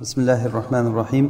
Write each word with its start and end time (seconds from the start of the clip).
بسم 0.00 0.20
الله 0.20 0.46
الرحمن 0.46 0.86
الرحيم 0.86 1.26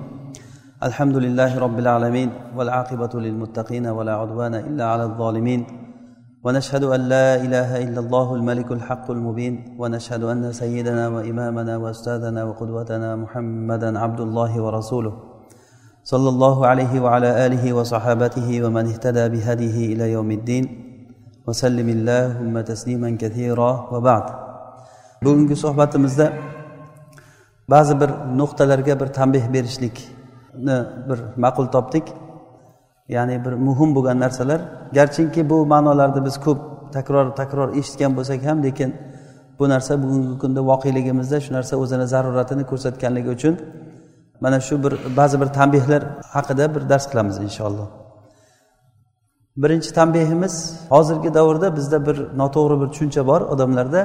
الحمد 0.83 1.17
لله 1.17 1.59
رب 1.59 1.79
العالمين 1.79 2.31
والعاقبة 2.57 3.21
للمتقين 3.21 3.87
ولا 3.87 4.15
عدوان 4.17 4.55
إلا 4.55 4.85
على 4.85 5.05
الظالمين 5.05 5.67
ونشهد 6.45 6.85
أن 6.85 7.01
لا 7.01 7.37
إله 7.45 7.85
إلا 7.85 8.01
الله 8.01 8.35
الملك 8.35 8.73
الحق 8.73 9.11
المبين 9.11 9.77
ونشهد 9.79 10.23
أن 10.23 10.53
سيدنا 10.53 11.09
وإمامنا 11.09 11.77
وأستاذنا 11.77 12.45
وقدوتنا 12.45 13.17
محمدا 13.17 13.99
عبد 13.99 14.21
الله 14.21 14.63
ورسوله 14.63 15.13
صلى 16.05 16.29
الله 16.29 16.67
عليه 16.67 17.01
وعلى 17.01 17.47
آله 17.47 17.73
وصحابته 17.73 18.49
ومن 18.65 18.85
اهتدى 18.87 19.29
بهديه 19.29 19.77
إلى 19.93 20.13
يوم 20.13 20.31
الدين 20.31 20.65
وسلم 21.47 21.89
اللهم 21.89 22.61
تسليما 22.61 23.11
كثيرا 23.21 23.71
وبعد 23.93 24.27
bugungi 25.25 25.57
suhbatimizda 25.57 26.33
ba'zi 27.73 28.01
bir 28.01 28.11
nuqtalarga 28.41 29.01
bir 29.01 29.07
tanbeh 29.19 29.53
berishlikni 29.55 30.77
bir 31.09 31.19
ma'qul 31.37 31.67
topdik. 31.75 32.05
Ya'ni 33.09 33.45
bir 33.45 33.53
muhim 33.53 33.95
bo'lgan 33.97 34.21
narsalar. 34.25 34.61
Garchinki 34.93 35.51
bu 35.51 35.67
ma'nolarni 35.67 36.25
biz 36.25 36.37
ko'p 36.47 36.61
takror 36.97 37.27
takror 37.41 37.69
eshitgan 37.81 38.13
bo'lsak 38.19 38.41
ham 38.49 38.59
lekin 38.67 38.91
bu 39.59 39.69
narsa 39.69 40.03
bugungi 40.03 40.39
kunda 40.43 40.61
voqeligimizda 40.71 41.39
shu 41.45 41.51
narsa 41.57 41.75
o'zini 41.83 42.07
zaruratini 42.15 42.65
ko'rsatganligi 42.71 43.31
uchun 43.37 43.55
mana 44.41 44.59
shu 44.67 44.75
bir 44.85 44.93
ba'zi 45.19 45.37
bir 45.43 45.49
tanbehlar 45.59 46.03
haqida 46.35 46.65
bir 46.75 46.83
dars 46.91 47.07
qilamiz 47.11 47.37
inshaalloh. 47.47 47.89
Birinchi 49.63 49.91
tanbehimiz 49.99 50.55
hozirgi 50.95 51.31
davrda 51.35 51.77
bizda 51.77 51.99
bir 52.07 52.17
noto'g'ri 52.41 52.77
bir 52.81 52.89
tushuncha 52.93 53.23
bor 53.31 53.41
odamlarda. 53.41 54.01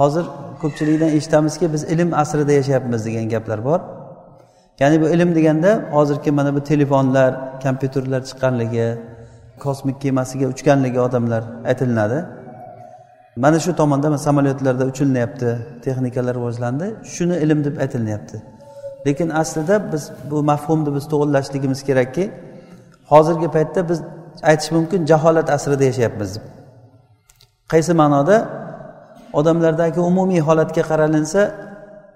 Hozir 0.00 0.24
ko'pchilikdan 0.62 1.10
eshitamizki 1.18 1.72
biz 1.72 1.82
ilm 1.84 2.10
asrida 2.22 2.52
yashayapmiz 2.52 3.06
degan 3.06 3.28
gaplar 3.28 3.64
bor. 3.64 3.80
Ya'ni 4.80 5.02
bu 5.02 5.08
ilm 5.14 5.34
deganda 5.34 5.70
hozirgi 5.92 6.30
mana 6.30 6.54
bu 6.54 6.60
telefonlar 6.64 7.60
kompyuterlar 7.62 8.20
chiqqanligi 8.28 8.86
kosmik 9.64 9.96
kemasiga 10.02 10.46
uchganligi 10.52 11.00
odamlar 11.00 11.42
aytilinadi. 11.70 12.18
Mana 13.36 13.58
shu 13.60 13.76
tomonda 13.76 14.18
samolyotlarda 14.18 14.84
uchilinyapti 14.92 15.58
texnikalar 15.84 16.34
rivojlandi. 16.34 16.86
Shuni 17.14 17.36
ilm 17.44 17.64
deb 17.64 17.76
aytilinyapti. 17.84 18.42
Lekin 19.06 19.28
aslida 19.28 19.92
biz 19.92 20.10
bu 20.30 20.42
mafhumni 20.42 20.94
biz 20.94 21.04
to'g'irlashligimiz 21.12 21.80
kerakki 21.88 22.24
hozirgi 23.12 23.48
paytda 23.56 23.88
biz 23.88 23.98
aytish 24.42 24.70
mumkin 24.76 25.06
jaholat 25.06 25.50
asrida 25.50 25.84
yashayapmiz. 25.84 26.30
Deb 26.34 26.42
qaysi 27.72 27.92
ma'noda? 28.02 28.36
Odamlardagi 29.38 30.00
umumiy 30.00 30.40
holatga 30.48 30.82
qaralinsa 30.90 31.40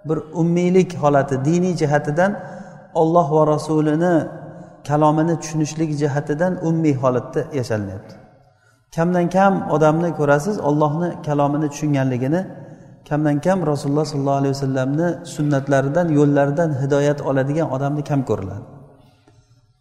bir 0.08 0.18
ummiylik 0.40 0.90
holati 1.02 1.34
diniy 1.44 1.74
jihatidan 1.82 2.32
olloh 2.94 3.26
va 3.36 3.42
rasulini 3.54 4.14
kalomini 4.88 5.34
tushunishlik 5.40 5.90
jihatidan 6.02 6.52
ummiy 6.68 6.94
holatda 7.02 7.40
yashalinyapti. 7.58 8.14
Kamdan 8.94 9.26
kam 9.36 9.52
odamni 9.74 10.10
ko'rasiz 10.18 10.56
ollohni 10.68 11.08
kalomini 11.26 11.68
tushunganligini 11.72 12.40
kamdan 13.08 13.36
kam 13.46 13.58
rasululloh 13.70 14.06
sollallohu 14.12 14.40
alayhi 14.40 14.54
vasallamni 14.56 15.08
sunnatlaridan 15.34 16.06
yo'llaridan 16.18 16.70
hidoyat 16.82 17.18
oladigan 17.28 17.68
odamni 17.76 18.02
kam 18.10 18.20
ko'riladi. 18.30 18.64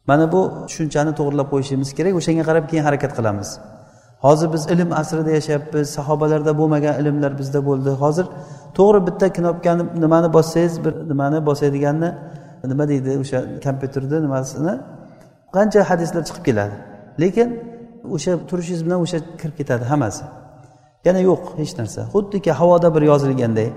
Mana 0.09 0.25
bu 0.33 0.41
tushunchani 0.67 1.11
to'g'irlab 1.19 1.47
qo'yishimiz 1.53 1.89
kerak 1.97 2.13
o'shanga 2.19 2.43
qarab 2.49 2.65
keyin 2.69 2.83
harakat 2.87 3.11
qilamiz. 3.17 3.49
Hozir 4.25 4.53
biz 4.53 4.63
ilm 4.73 4.89
asrida 5.01 5.31
yashayapmiz 5.37 5.89
sahobalarda 5.97 6.51
bo'lmagan 6.59 6.93
ilmlar 7.01 7.31
bizda 7.39 7.59
bo'ldi. 7.67 7.89
Hozir 8.03 8.25
to'g'ri 8.77 8.99
bitta 9.07 9.25
knopkani 9.37 9.83
nimani 10.03 10.33
bossangiz 10.33 10.75
bir 10.85 10.93
nimani 11.11 11.45
bosadiganni 11.45 12.09
nima 12.71 12.87
deydi 12.91 13.09
o'sha 13.23 13.39
kompyuterni 13.65 14.17
nimasini? 14.25 14.73
Qancha 15.55 15.79
hadislar 15.89 16.21
chiqib 16.27 16.43
keladi. 16.49 16.75
Lekin 17.21 17.49
o'sha 18.15 18.31
turishingiz 18.49 18.81
bilan 18.85 18.99
o'sha 19.05 19.17
kirib 19.41 19.55
ketadi 19.59 19.83
hammasi. 19.91 20.23
Yana 21.07 21.19
yo'q 21.29 21.41
hech 21.59 21.73
narsa. 21.79 22.01
Xuddiki 22.13 22.51
havoda 22.59 22.89
bir 22.95 23.03
yozilganday 23.11 23.69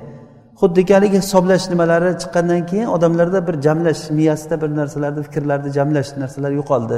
xuddiki 0.60 0.92
haligi 0.96 1.18
hisoblash 1.22 1.64
nimalari 1.72 2.10
chiqqandan 2.22 2.62
keyin 2.70 2.88
odamlarda 2.96 3.40
bir 3.48 3.56
jamlash 3.66 4.02
miyasida 4.18 4.56
bir 4.62 4.70
narsalarni 4.80 5.22
fikrlarni 5.26 5.70
jamlash 5.78 6.10
narsalar 6.22 6.52
yo'qoldi. 6.60 6.96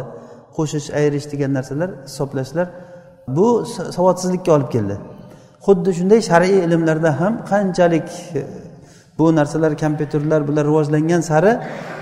Qo'shish 0.56 0.86
ayirish 0.98 1.26
degan 1.32 1.50
narsalar 1.58 1.90
hisoblashlar 2.08 2.66
bu 3.36 3.66
savodsizlikka 3.96 4.50
olib 4.56 4.70
keldi. 4.74 4.96
Xuddi 5.66 5.90
shunday 5.98 6.20
shar'iy 6.30 6.58
ilmlarda 6.66 7.20
ham 7.20 7.32
qanchalik 7.50 8.08
e, 8.34 8.42
bu 9.18 9.36
narsalar 9.36 9.72
kompyuterlar 9.82 10.48
bular 10.48 10.64
rivojlangan 10.70 11.22
sari 11.30 11.52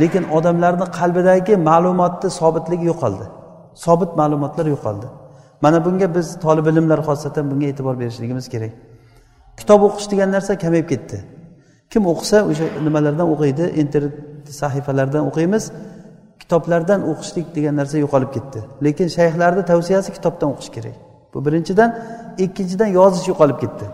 lekin 0.01 0.25
odamlarni 0.37 0.87
qalbidagi 0.99 1.55
ma'lumotni 1.69 2.31
sobitligi 2.41 2.85
yo'qoldi. 2.93 3.25
Sobit 3.85 4.11
ma'lumotlar 4.21 4.67
yo'qoldi. 4.75 5.07
Mana 5.65 5.79
bunga 5.85 6.15
biz 6.17 6.27
tolib 6.45 6.67
ilmlar 6.73 7.01
xosatan 7.09 7.45
bunga 7.51 7.67
e'tibor 7.73 7.95
berishligimiz 8.03 8.47
kerak. 8.55 8.73
Kitob 9.61 9.81
o'qish 9.89 10.07
degan 10.13 10.31
narsa 10.37 10.53
kamayib 10.65 10.89
ketdi. 10.93 11.17
Kim 11.93 12.03
o'qisa 12.13 12.39
o'sha 12.51 12.67
nimalardan 12.87 13.27
o'qiydi? 13.35 13.65
Internet 13.83 14.15
sahifalardan 14.61 15.23
o'qiymiz. 15.31 15.65
Kitoblardan 16.43 17.01
o'qishlik 17.11 17.47
degan 17.57 17.75
narsa 17.81 17.97
yo'qolib 18.05 18.31
ketdi. 18.37 18.59
Lekin 18.87 19.09
shayxlarni 19.17 19.63
tavsiyasi 19.71 20.11
kitobdan 20.17 20.49
o'qish 20.55 20.71
kerak. 20.77 20.97
Bu 21.37 21.41
birinchidan. 21.47 21.91
Ikkinchidan 22.45 22.91
yozish 22.99 23.27
yo'qolib 23.31 23.59
ketdi. 23.63 23.87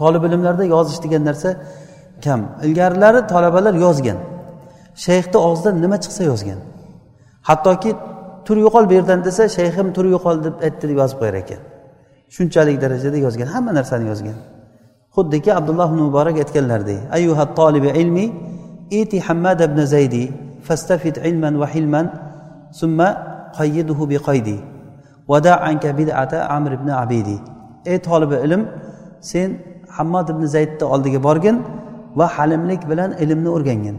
Tolib 0.00 0.22
ilmlarda 0.28 0.64
yozish 0.74 0.98
degan 1.04 1.22
narsa 1.28 1.48
kam. 2.24 2.40
Ilgarilari 2.66 3.20
talabalar 3.32 3.74
yozgan. 3.86 4.18
Shayxni 5.04 5.38
og'zidan 5.48 5.74
nima 5.84 5.96
chiqsa 6.04 6.22
yozgan. 6.30 6.58
Hattoki 7.48 7.90
tur 8.46 8.56
yo'qol 8.64 8.84
bu 8.90 8.94
yerdan 8.98 9.20
desa 9.26 9.42
shayxim 9.58 9.88
tur 9.96 10.06
yo'qol 10.14 10.36
deb 10.46 10.54
aytdi 10.66 10.84
deb 10.90 10.96
yozib 11.02 11.16
qo'yar 11.20 11.36
ekan. 11.42 11.60
Shunchalik 12.34 12.76
darajada 12.84 13.18
yozgan. 13.26 13.48
Hamma 13.54 13.72
narsani 13.78 14.06
yozgan. 14.12 14.36
Xuddiki 15.16 15.50
abdulloh 15.58 15.88
ibn 15.92 16.00
muborak 16.06 16.36
aytganlaridek 16.42 16.98
ayyuha 17.16 17.44
tolibi 17.58 17.90
ilmi 18.02 18.26
iti 19.00 19.18
hammad 19.26 19.58
ibn 19.68 19.78
zaydi 19.94 20.22
fastafid 20.66 21.16
ilman 21.28 21.54
va 21.62 21.66
hilman 21.74 22.06
summa 22.80 23.08
qayyiduhu 23.58 24.04
bi 24.10 24.18
qaydi. 24.28 24.56
Vada 25.30 25.52
anka 25.68 25.90
bid'ata 25.98 26.38
amr 26.56 26.70
ibn 26.78 26.88
abidi 27.02 27.36
ey 27.90 27.98
tolibi 28.08 28.36
ilm 28.46 28.62
sen 29.30 29.48
hammad 29.96 30.26
ibn 30.34 30.44
zaydni 30.54 30.84
oldiga 30.94 31.20
borgin 31.28 31.56
va 32.18 32.26
halimlik 32.36 32.82
bilan 32.90 33.10
ilmni 33.24 33.50
o'rgangin. 33.56 33.96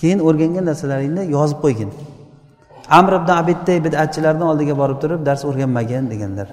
Keyin 0.00 0.18
o'rgangan 0.28 0.64
narsalaringni 0.70 1.22
yozib 1.36 1.58
qo'ygin. 1.64 1.90
Amr 2.98 3.12
ibn 3.20 3.30
abidday 3.40 3.78
bid'atchilarni 3.86 4.44
oldiga 4.50 4.74
borib 4.80 4.98
turib 5.02 5.20
dars 5.28 5.42
o'rganmagin 5.48 6.04
deganlar. 6.12 6.48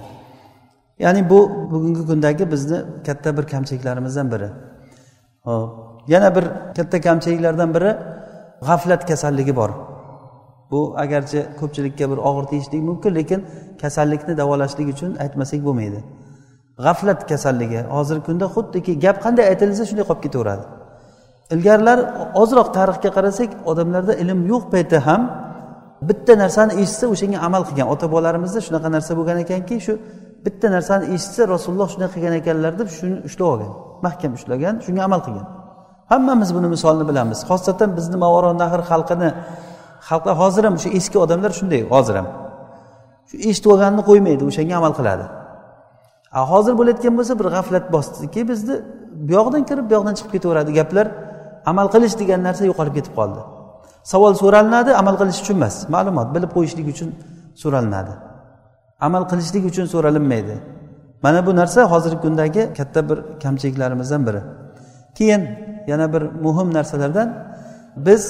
Ya'ni 1.03 1.21
bu 1.31 1.39
bugungi 1.71 2.03
kundagi 2.09 2.51
bizni 2.53 2.77
katta 3.05 3.29
bir 3.37 3.43
kamchiliklarimizdan 3.53 4.27
biri. 4.33 4.49
Hop 5.47 5.69
yana 6.13 6.29
bir 6.35 6.45
katta 6.77 6.97
kamchiliklardan 7.07 7.69
biri 7.75 7.91
g'aflat 8.67 9.01
kasalligi 9.09 9.55
bor. 9.55 9.71
Bu 10.71 10.79
agarchi 11.03 11.39
ko'pchilikka 11.59 12.05
bir 12.11 12.19
og'ir 12.29 12.45
deyishligi 12.51 12.83
mumkin 12.89 13.11
lekin 13.19 13.39
kasallikni 13.81 14.33
davolashlik 14.41 14.87
uchun 14.93 15.11
aytmasak 15.23 15.61
bo'lmaydi. 15.67 15.99
G'aflat 16.85 17.21
kasalligi 17.31 17.79
hozirgi 17.95 18.23
kunda 18.27 18.45
xuddiki 18.55 18.91
gap 19.03 19.17
qanday 19.25 19.45
aytilsa 19.51 19.83
shunday 19.89 20.05
qolib 20.09 20.21
ketaveradi. 20.25 20.63
Ilgarilar 21.53 21.99
ozroq 22.41 22.67
tarixga 22.77 23.09
qarasak 23.17 23.49
odamlarda 23.71 24.13
ilm 24.23 24.39
yo'q 24.51 24.63
payti 24.73 24.97
ham 25.07 25.21
bitta 26.09 26.33
narsani 26.43 26.73
eshitsa 26.81 27.05
o'shanga 27.13 27.39
amal 27.47 27.63
qilgan. 27.69 27.87
Ota 27.93 28.05
bobolarimizda 28.11 28.59
shunaqa 28.67 28.89
narsa 28.95 29.11
bo'lgan 29.19 29.37
ekanki 29.45 29.75
shu 29.85 29.93
bitta 30.45 30.67
narsani 30.75 31.05
eshitsa 31.15 31.41
rasululloh 31.53 31.87
shunday 31.93 32.09
qilgan 32.15 32.33
ekanlar 32.41 32.73
deb 32.81 32.89
shuni 32.97 33.17
ushlab 33.27 33.47
olgan 33.53 33.71
mahkam 34.05 34.31
ushlagan 34.37 34.75
shunga 34.85 35.01
amal 35.09 35.21
qilgan. 35.27 35.47
Hammamiz 36.11 36.49
buni 36.57 36.67
misolini 36.75 37.05
bilamiz. 37.09 37.39
Xosatan 37.49 37.89
bizni 37.97 38.17
mavaro 38.23 38.51
nahr 38.63 38.81
xalqini 38.91 39.29
xalqlar 40.09 40.35
hozir 40.41 40.63
ham 40.67 40.73
o'sha 40.79 40.89
eski 40.99 41.17
odamlar 41.25 41.51
shunday 41.59 41.81
hozir 41.93 42.15
ham. 42.19 42.27
Shu 43.29 43.35
eshitib 43.49 43.69
olganini 43.73 44.03
qo'ymaydi 44.09 44.43
o'shanga 44.49 44.75
amal 44.81 44.93
qiladi. 44.99 45.25
A 46.39 46.41
hozir 46.51 46.73
bo'layotgan 46.79 47.13
bo'lsa 47.19 47.33
bir 47.39 47.47
g'aflat 47.55 47.85
bosdiki 47.95 48.41
bizni 48.51 48.75
bu 49.27 49.31
yoqdan 49.37 49.61
kirib 49.69 49.85
bu 49.89 49.93
yoqdan 49.97 50.13
chiqib 50.17 50.31
ketaveradi 50.35 50.71
gaplar. 50.79 51.07
Amal 51.71 51.87
qilish 51.93 52.15
degan 52.21 52.39
narsa 52.47 52.63
yo'qolib 52.69 52.93
ketib 52.97 53.13
qoldi. 53.19 53.41
Savol 54.11 54.33
so'ralinadi 54.41 54.91
amal 55.01 55.15
qilish 55.21 55.39
uchun 55.43 55.55
emas. 55.61 55.75
Ma'lumot 55.95 56.27
bilib 56.35 56.51
qo'yishlik 56.57 56.87
uchun 56.93 57.09
so'ralinadi. 57.61 58.13
Amal 59.07 59.23
qilishlik 59.31 59.63
uchun 59.71 59.85
so'ralinmaydi. 59.93 60.55
Mana 61.23 61.39
bu 61.47 61.51
narsa 61.59 61.79
hozirgi 61.91 62.19
kundagi 62.25 62.63
katta 62.77 63.09
bir 63.09 63.17
kamchiliklarimizdan 63.43 64.21
biri. 64.27 64.41
Keyin 65.17 65.41
yana 65.91 66.13
bir 66.13 66.21
muhim 66.45 66.73
narsalardan 66.77 67.29
biz 67.95 68.23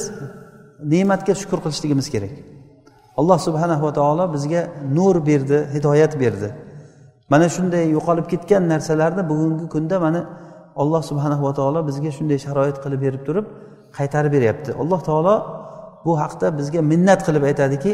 ne'matga 0.94 1.34
shukur 1.42 1.60
qilishligimiz 1.64 2.10
kerak. 2.14 2.34
Alloh 3.18 3.40
subhanahu 3.48 3.84
va 3.84 3.94
taolo 3.94 4.34
bizga 4.34 4.62
nur 4.98 5.16
berdi 5.26 5.58
hidoyat 5.74 6.14
berdi. 6.20 6.50
Mana 7.32 7.48
shunday 7.56 7.84
yo'qolib 7.96 8.26
ketgan 8.32 8.64
narsalarni 8.72 9.24
bugungi 9.32 9.66
kunda 9.74 10.00
mana 10.06 10.22
alloh 10.82 11.02
subhanahu 11.10 11.44
va 11.48 11.54
taolo 11.60 11.80
bizga 11.90 12.12
shunday 12.18 12.38
sharoit 12.46 12.78
qilib 12.84 13.00
berib 13.06 13.22
turib 13.28 13.46
qaytarib 13.98 14.32
beryapti. 14.36 14.72
Alloh 14.82 15.00
taolo 15.10 15.36
bu 16.06 16.12
haqda 16.22 16.48
bizga 16.60 16.82
minnat 16.92 17.20
qilib 17.28 17.44
aytadiki 17.50 17.92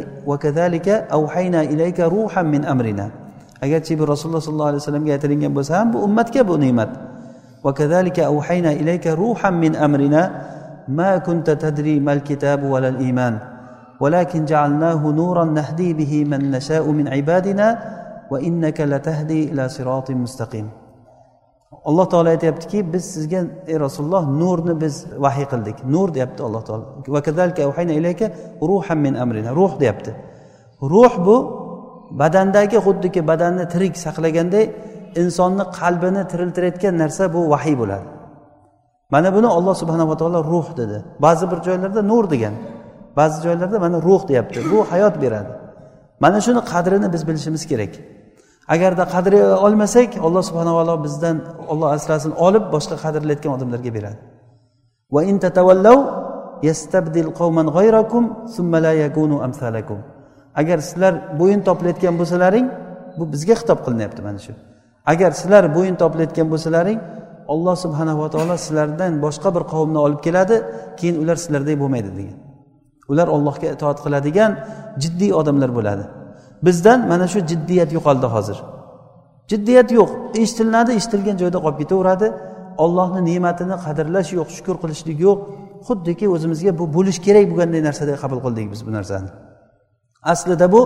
min 2.53 2.61
amrina. 2.73 3.07
Agarchi 3.65 3.93
bu 3.99 4.07
rasululloh 4.13 4.41
sollallohu 4.47 4.69
alayhi 4.71 4.81
vasallamga 4.83 5.11
aytilingan 5.17 5.51
bo'lsa 5.57 5.73
ham 5.79 5.87
bu 5.93 5.97
ummatga 6.07 6.41
bu 6.49 6.55
ne'mat. 6.65 6.91
Min 9.63 9.73
amrina. 9.85 10.23
ma 10.88 11.20
kunta 11.26 11.56
tadri 11.56 12.00
mal 12.00 12.20
kitabu 12.28 12.66
valal 12.74 13.00
iman 13.00 13.52
ولكن 14.02 14.44
جعلناه 14.44 14.98
نورا 15.10 15.44
نهدي 15.44 15.94
به 15.94 16.24
من 16.24 16.50
نشاء 16.50 16.90
من 16.90 17.08
عبادنا 17.08 17.66
وإنك 18.30 18.80
لتهدي 18.80 19.40
إلى 19.52 19.69
صراط 19.69 20.10
مستقيم 20.10 20.69
alloh 21.84 22.06
taolo 22.10 22.28
aytyaptiki 22.28 22.92
biz 22.92 23.04
sizga 23.14 23.40
ey 23.66 23.80
rasululloh 23.80 24.22
nurni 24.40 24.74
biz 24.80 24.94
vahiy 25.24 25.46
qildik 25.52 25.76
nur 25.94 26.08
deyapti 26.14 26.42
alloh 26.46 26.62
taolo 26.69 26.84
ruhan 28.70 28.98
min 28.98 29.14
amrina 29.24 29.50
ruh 29.60 29.72
deyapti 29.80 30.12
ruh 30.92 31.12
bu 31.26 31.36
badandagi 32.20 32.78
xuddiki 32.86 33.20
badanni 33.30 33.64
tirik 33.72 33.94
saqlaganday 34.04 34.64
insonni 35.22 35.64
qalbini 35.78 36.22
tiriltirayotgan 36.30 36.94
narsa 37.02 37.24
bu 37.34 37.40
vahiy 37.52 37.74
bo'ladi 37.80 38.06
Mana 39.13 39.30
buni 39.36 39.48
olloh 39.57 39.75
subhanava 39.81 40.18
taolo 40.18 40.39
ruh 40.44 40.68
dedi. 40.77 40.98
Ba'zi 41.25 41.45
bir 41.51 41.59
joylarda 41.68 42.01
nur 42.12 42.25
degan 42.33 42.54
ba'zi 43.18 43.38
joylarda 43.45 43.77
mana 43.80 43.98
ruh 44.07 44.21
deyapti. 44.30 44.59
Bu 44.71 44.77
hayot 44.92 45.15
beradi. 45.24 45.51
Mana 46.24 46.39
shuni 46.45 46.62
qadrini 46.71 47.07
biz 47.13 47.21
bilishimiz 47.27 47.63
kerak. 47.71 47.94
Agarda 48.74 49.04
qadri 49.13 49.39
olmasak 49.65 50.09
alloh 50.25 50.44
subhanava 50.50 50.86
taolo 50.86 51.04
bizdan 51.06 51.38
olloh 51.71 51.89
asrasin 51.98 52.31
olib 52.45 52.63
boshqa 52.74 52.95
qadrlayotgan 53.04 53.51
odamlarga 53.57 53.92
beradi. 53.98 54.19
Agar 60.62 60.77
sizlar 60.89 61.13
bo'yin 61.39 61.62
topilayotgan 61.68 62.13
bo'lsalaring 62.19 62.65
bu 63.18 63.24
bizga 63.33 63.56
xitob 63.59 63.80
qilinyapti 63.86 64.21
mana 64.27 64.39
shu. 64.45 64.54
Agar 65.12 65.31
sizlar 65.39 65.63
bo'yin 65.77 65.95
topilayotgan 66.01 66.48
bo'lsalaring 66.54 67.00
olloh 67.53 67.75
subhanava 67.83 68.27
taolo 68.33 68.55
sizlardan 68.65 69.11
boshqa 69.25 69.49
bir 69.55 69.63
qavmni 69.73 69.99
olib 70.05 70.21
keladi 70.27 70.55
keyin 70.99 71.15
ular 71.21 71.38
sizlardek 71.44 71.75
bo'lmaydi 71.81 72.09
degan. 72.17 72.38
Ular 73.11 73.27
ollohga 73.35 73.67
itoat 73.75 73.97
qiladigan 74.05 74.51
jiddiy 75.03 75.31
odamlar 75.39 75.69
bo'ladi. 75.77 76.03
Bizdan 76.65 76.99
mana 77.11 77.27
shu 77.33 77.39
jiddiyat 77.51 77.89
yo'qoldi 77.97 78.27
hozir. 78.35 78.57
Jiddiyat 79.51 79.89
yo'q 79.97 80.09
eshitilinadi 80.41 80.91
eshitilgan 80.99 81.38
joyda 81.41 81.59
qolib 81.63 81.77
ketaveradi. 81.83 82.27
Ollohni 82.83 83.21
ne'matini 83.29 83.75
qadrlash 83.85 84.29
yo'q 84.38 84.49
shukur 84.57 84.75
qilishlik 84.83 85.17
yo'q. 85.27 85.39
Xuddiki 85.88 86.25
o'zimizga 86.35 86.71
bu 86.79 86.85
bo'lishi 86.95 87.21
kerak 87.27 87.45
bo'lganday 87.51 87.81
narsadek 87.88 88.17
qabul 88.23 88.39
qildik 88.45 88.65
biz 88.73 88.81
bu 88.88 88.91
narsani. 88.97 89.29
Aslida 90.33 90.67
bu 90.75 90.81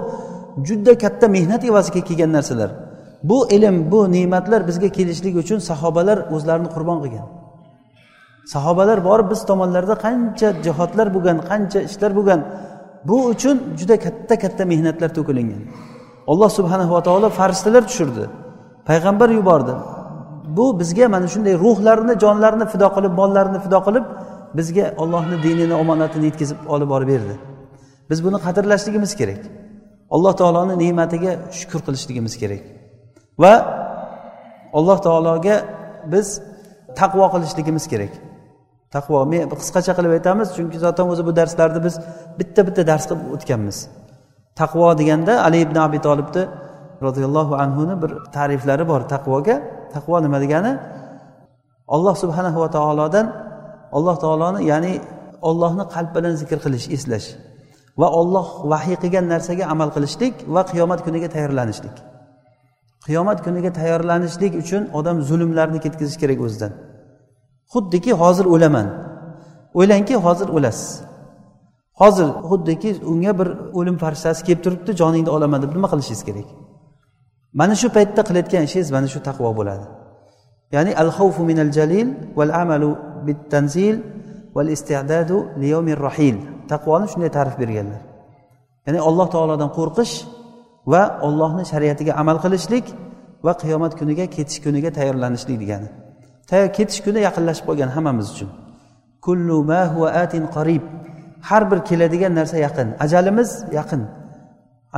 juda 0.68 0.94
katta 1.04 1.26
mehnat 1.36 1.62
evaziga 1.70 2.02
kelgan 2.08 2.32
narsalar. 2.38 2.70
Bu 3.24 3.52
ilm 3.52 3.92
bu 3.92 4.12
ne'matlar 4.12 4.68
bizga 4.68 4.90
kelishligi 4.98 5.38
uchun 5.38 5.60
sahobalar 5.70 6.18
o'zlarini 6.36 6.70
qurbon 6.76 6.98
qilgan. 7.04 7.28
Sahobalar 8.54 9.00
borib 9.10 9.28
biz 9.32 9.42
tomonlarda 9.50 9.96
qancha 10.06 10.50
jihodlar 10.66 11.08
bo'lgan 11.16 11.38
qancha 11.50 11.80
ishlar 11.90 12.12
bo'lgan. 12.18 12.42
Bu 13.10 13.18
uchun 13.34 13.58
juda 13.80 13.96
katta 14.06 14.36
katta 14.44 14.64
mehnatlar 14.72 15.10
to'kilingan. 15.18 15.62
Alloh 16.32 16.50
subhanava 16.58 17.00
taolo 17.08 17.30
farishtalar 17.40 17.84
tushirdi. 17.90 18.24
Payg'ambar 18.90 19.30
yubordi. 19.40 19.74
Bu 20.58 20.80
bizga 20.80 21.06
mana 21.10 21.28
shunday 21.34 21.54
ruhlarini 21.66 22.14
jonlarini 22.24 22.66
fido 22.74 22.88
qilib 22.96 23.14
mollarini 23.20 23.60
fido 23.66 23.80
qilib 23.88 24.06
bizga 24.58 24.86
ollohni 25.02 25.38
dinini 25.46 25.76
omonatini 25.84 26.26
yetkazib 26.30 26.58
olib 26.74 26.90
borib 26.94 27.08
berdi. 27.14 27.36
Biz 28.10 28.20
buni 28.26 28.38
qadrlashligimiz 28.46 29.12
kerak. 29.20 29.42
Alloh 30.16 30.34
taoloni 30.42 30.74
ne'matiga 30.84 31.32
shukur 31.60 31.80
qilishligimiz 31.88 32.34
kerak. 32.42 32.81
Va 33.44 33.54
alloh 34.78 34.98
taologa 35.08 35.56
biz 36.14 36.28
taqvo 37.00 37.26
qilishligimiz 37.34 37.86
kerak. 37.92 38.14
Taqvo 38.96 39.18
men 39.32 39.44
qisqacha 39.62 39.94
qilib 39.98 40.12
aytamiz 40.18 40.48
chunki 40.56 40.78
zotan 40.86 41.08
o'zi 41.14 41.24
bu 41.28 41.32
darslarni 41.40 41.80
biz 41.88 41.96
bitta 42.40 42.62
bitta 42.68 42.82
dars 42.92 43.06
qilib 43.10 43.22
o'tganmiz. 43.36 43.78
Taqvo 44.60 44.88
deganda 45.00 45.34
ali 45.48 45.58
ibn 45.66 45.78
abi 45.86 46.00
tolibni 46.08 46.44
roziyallohu 47.06 47.54
anhuni 47.64 47.96
bir 48.02 48.12
ta'riflari 48.36 48.84
bor 48.92 49.02
taqvoga. 49.14 49.56
Taqvo 49.96 50.16
nima 50.26 50.38
degani? 50.44 50.72
Olloh 51.96 52.16
subhanahu 52.24 52.58
va 52.64 52.70
taolodan 52.78 53.26
alloh 53.98 54.16
taoloni 54.24 54.60
ya'ni 54.72 54.94
ollohni 55.50 55.84
qalb 55.94 56.12
bilan 56.16 56.34
zikr 56.42 56.58
qilish 56.66 56.88
eslash 56.96 57.28
va 58.02 58.08
olloh 58.20 58.48
vahiy 58.72 58.96
qilgan 59.04 59.26
narsaga 59.34 59.64
amal 59.74 59.90
qilishlik 59.96 60.36
va 60.56 60.62
qiyomat 60.72 61.00
kuniga 61.06 61.28
tayyorlanishlik. 61.36 61.96
Qiyomat 63.06 63.40
kuniga 63.46 63.72
tayyorlanishlik 63.80 64.54
uchun 64.62 64.84
odam 65.00 65.18
zulmlarni 65.30 65.80
ketkazish 65.86 66.18
kerak 66.22 66.40
o'zidan. 66.46 66.72
Xuddiki 67.74 68.12
hozir 68.22 68.46
o'laman. 68.56 68.88
O'ylangki 69.80 70.16
hozir 70.26 70.48
o'lasiz 70.58 71.12
hozir 72.02 72.28
xuddiki 72.50 72.90
unga 73.12 73.34
bir 73.40 73.48
o'lim 73.80 73.98
farishtasi 74.04 74.42
kelib 74.48 74.62
turibdi 74.66 74.92
joningni 75.02 75.32
olaman 75.38 75.60
deb 75.64 75.72
nima 75.76 75.88
qilishingiz 75.94 76.24
kerak? 76.28 76.48
Mana 77.60 77.76
shu 77.82 77.88
paytda 77.98 78.22
qilayotgan 78.28 78.64
ishingiz 78.68 78.90
mana 78.96 79.08
shu 79.14 79.20
taqvo 79.28 79.50
bo'ladi. 79.60 79.86
Ya'ni 80.76 80.92
al 81.04 81.10
xavfu 81.18 81.42
minal 81.50 81.72
jalil 81.78 82.08
val 82.38 82.52
amalu 82.64 82.92
bit 83.28 83.40
tanzil 83.54 83.96
val 84.56 84.70
istidadu 84.76 85.38
liyomir 85.62 86.00
rahil. 86.08 86.36
Taqvoni 86.72 87.06
shunday 87.12 87.32
ta'rif 87.38 87.56
berganlar. 87.62 88.02
Ya'ni 88.86 89.00
alloh 89.10 89.28
taolodan 89.36 89.70
qo'rqish 89.78 90.14
va 90.88 91.20
ollohni 91.28 91.64
shariatiga 91.72 92.14
amal 92.22 92.38
qilishlik 92.44 92.86
va 93.46 93.54
qiyomat 93.62 93.94
kuniga 94.00 94.26
ketish 94.36 94.60
kuniga 94.66 94.90
tayyorlanishlik 94.98 95.58
degani. 95.64 95.90
Ketish 96.78 97.00
kuni 97.06 97.20
yaqinlashib 97.28 97.66
qolgan 97.70 97.90
hammamiz 97.96 98.28
uchun. 98.34 98.50
Kullu 99.26 99.58
ma 99.72 99.82
huwa 99.94 100.10
atin 100.24 100.44
qarib. 100.56 100.84
Har 101.50 101.64
bir 101.72 101.80
keladigan 101.90 102.34
narsa 102.40 102.58
yaqin. 102.68 102.88
Ajalimiz 103.06 103.50
yaqin. 103.80 104.02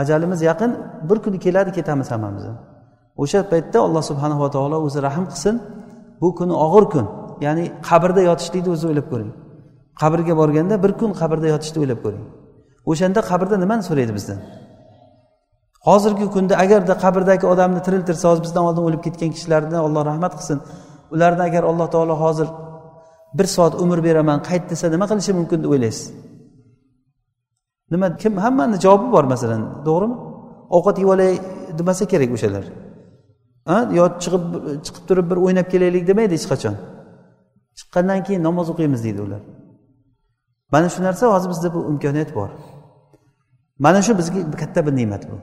Ajalimiz 0.02 0.40
yaqin. 0.50 0.72
Bir 1.10 1.18
kun 1.24 1.34
keladi 1.46 1.72
ketamiz 1.78 2.08
hammamiz. 2.14 2.44
O'sha 3.24 3.40
paytda 3.52 3.78
alloh 3.88 4.04
subhanava 4.10 4.48
taolo 4.56 4.78
o'zi 4.88 5.00
rahm 5.08 5.26
qilsin. 5.32 5.56
Bu 6.22 6.28
kun 6.40 6.50
og'ir 6.66 6.86
kun. 6.94 7.06
Ya'ni 7.46 7.64
qabrda 7.90 8.22
yotishlikni 8.30 8.70
o'zi 8.76 8.86
o'ylab 8.90 9.08
ko'ring. 9.12 9.32
Qabrga 10.02 10.34
borganda 10.42 10.76
bir 10.84 10.92
kun 11.00 11.12
qabrda 11.22 11.48
yotishni 11.54 11.78
o'ylab 11.84 12.00
ko'ring. 12.06 12.26
O'shanda 12.92 13.20
qabrda 13.30 13.56
nimani 13.64 13.84
so'raydi 13.90 14.14
bizdan? 14.18 14.40
Hozirgi 15.88 16.26
kunda 16.36 16.54
agarda 16.64 16.94
qabrdagi 17.04 17.46
odamni 17.54 17.82
tiriltirsa 17.86 18.26
hozir 18.30 18.44
bizdan 18.48 18.64
oldin 18.70 18.84
o'lib 18.88 19.02
ketgan 19.06 19.30
kishilarni 19.36 19.78
alloh 19.88 20.04
rahmat 20.10 20.34
qilsin. 20.40 20.60
Ularni 21.14 21.44
agar 21.50 21.64
alloh 21.72 21.88
taolo 21.96 22.16
hozir 22.24 22.48
bir 23.38 23.48
soat 23.56 23.74
umr 23.84 24.00
beraman 24.08 24.40
qayt 24.50 24.64
desa 24.72 24.86
nima 24.94 25.06
qilishi 25.12 25.32
mumkin 25.40 25.60
deb 25.64 25.70
o'ylaysiz? 25.74 26.06
Nima 27.94 28.08
kim 28.22 28.34
hammani 28.46 28.78
javobi 28.86 29.08
bor 29.16 29.26
masalan 29.34 29.62
to'g'rimi? 29.88 30.16
Ovqat 30.76 30.98
yeb 31.02 31.10
olay 31.14 31.32
demasa 31.80 32.04
kerak 32.12 32.32
o'shalar. 32.38 32.66
Yo 33.98 34.06
chiqib 34.24 34.44
chiqib 34.86 35.04
turib 35.10 35.26
bir 35.32 35.38
o'ynab 35.46 35.68
kelaylik 35.74 36.04
demaydi 36.12 36.34
hech 36.38 36.48
qachon. 36.52 36.76
Chiqqandan 37.78 38.20
keyin 38.28 38.42
namoz 38.48 38.68
o'qiymiz 38.74 39.02
deydi 39.08 39.22
ular. 39.28 39.42
Mana 40.74 40.88
shu 40.94 41.00
narsa 41.08 41.24
hozir 41.34 41.50
bizda 41.54 41.68
bu 41.76 41.80
imkoniyat 41.92 42.32
bor. 42.38 42.50
Mana 43.86 44.00
shu 44.06 44.12
bizga 44.20 44.40
katta 44.62 44.80
bir 44.86 44.94
ne'mat 45.00 45.24
bu. 45.32 45.36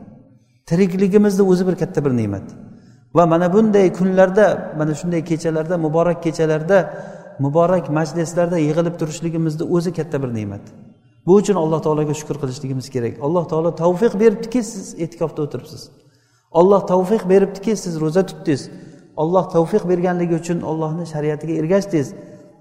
Tirikligimizni 0.71 1.43
o'zi 1.51 1.67
bir 1.69 1.77
katta 1.83 2.05
bir 2.05 2.13
ne'mat. 2.21 2.47
Va 3.17 3.27
mana 3.27 3.53
bunday 3.55 3.93
kunlarda 3.99 4.47
mana 4.79 4.95
shunday 5.01 5.23
kechalarda 5.31 5.79
muborak 5.79 6.23
kechalarda 6.27 6.79
muborak 7.45 7.85
majlislarda 7.99 8.59
yig'ilib 8.67 8.95
turishligimizni 9.01 9.65
o'zi 9.77 9.91
katta 9.99 10.17
bir 10.23 10.31
ne'mat. 10.39 10.65
Bu 11.27 11.33
uchun 11.41 11.57
alloh 11.63 11.81
taologa 11.87 12.15
shukur 12.21 12.37
qilishligimiz 12.43 12.87
kerak. 12.95 13.15
Alloh 13.27 13.45
taolo 13.49 13.71
tavfiq 13.83 14.13
beribdiki 14.23 14.63
siz 14.73 14.87
e'tikofda 15.05 15.41
o'tiribsiz. 15.47 15.83
Olloh 16.61 16.83
tavfiq 16.93 17.23
beribdiki 17.33 17.77
siz 17.77 18.01
ro'za 18.01 18.23
tutdingiz. 18.31 18.63
Olloh 19.23 19.45
tavfiq 19.55 19.83
berganligi 19.91 20.35
uchun 20.43 20.59
ollohni 20.71 21.05
shariatiga 21.13 21.55
ergashdingiz. 21.61 22.09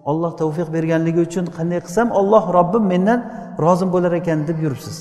Olloh 0.09 0.31
tavfiq 0.41 0.67
berganligi 0.75 1.21
uchun 1.27 1.45
qanday 1.57 1.79
qilsam 1.85 2.07
olloh 2.19 2.43
robbim 2.57 2.83
mendan 2.93 3.19
rozi 3.63 3.85
bo'lar 3.93 4.13
ekan 4.21 4.39
deb 4.49 4.57
yuribsiz. 4.65 4.97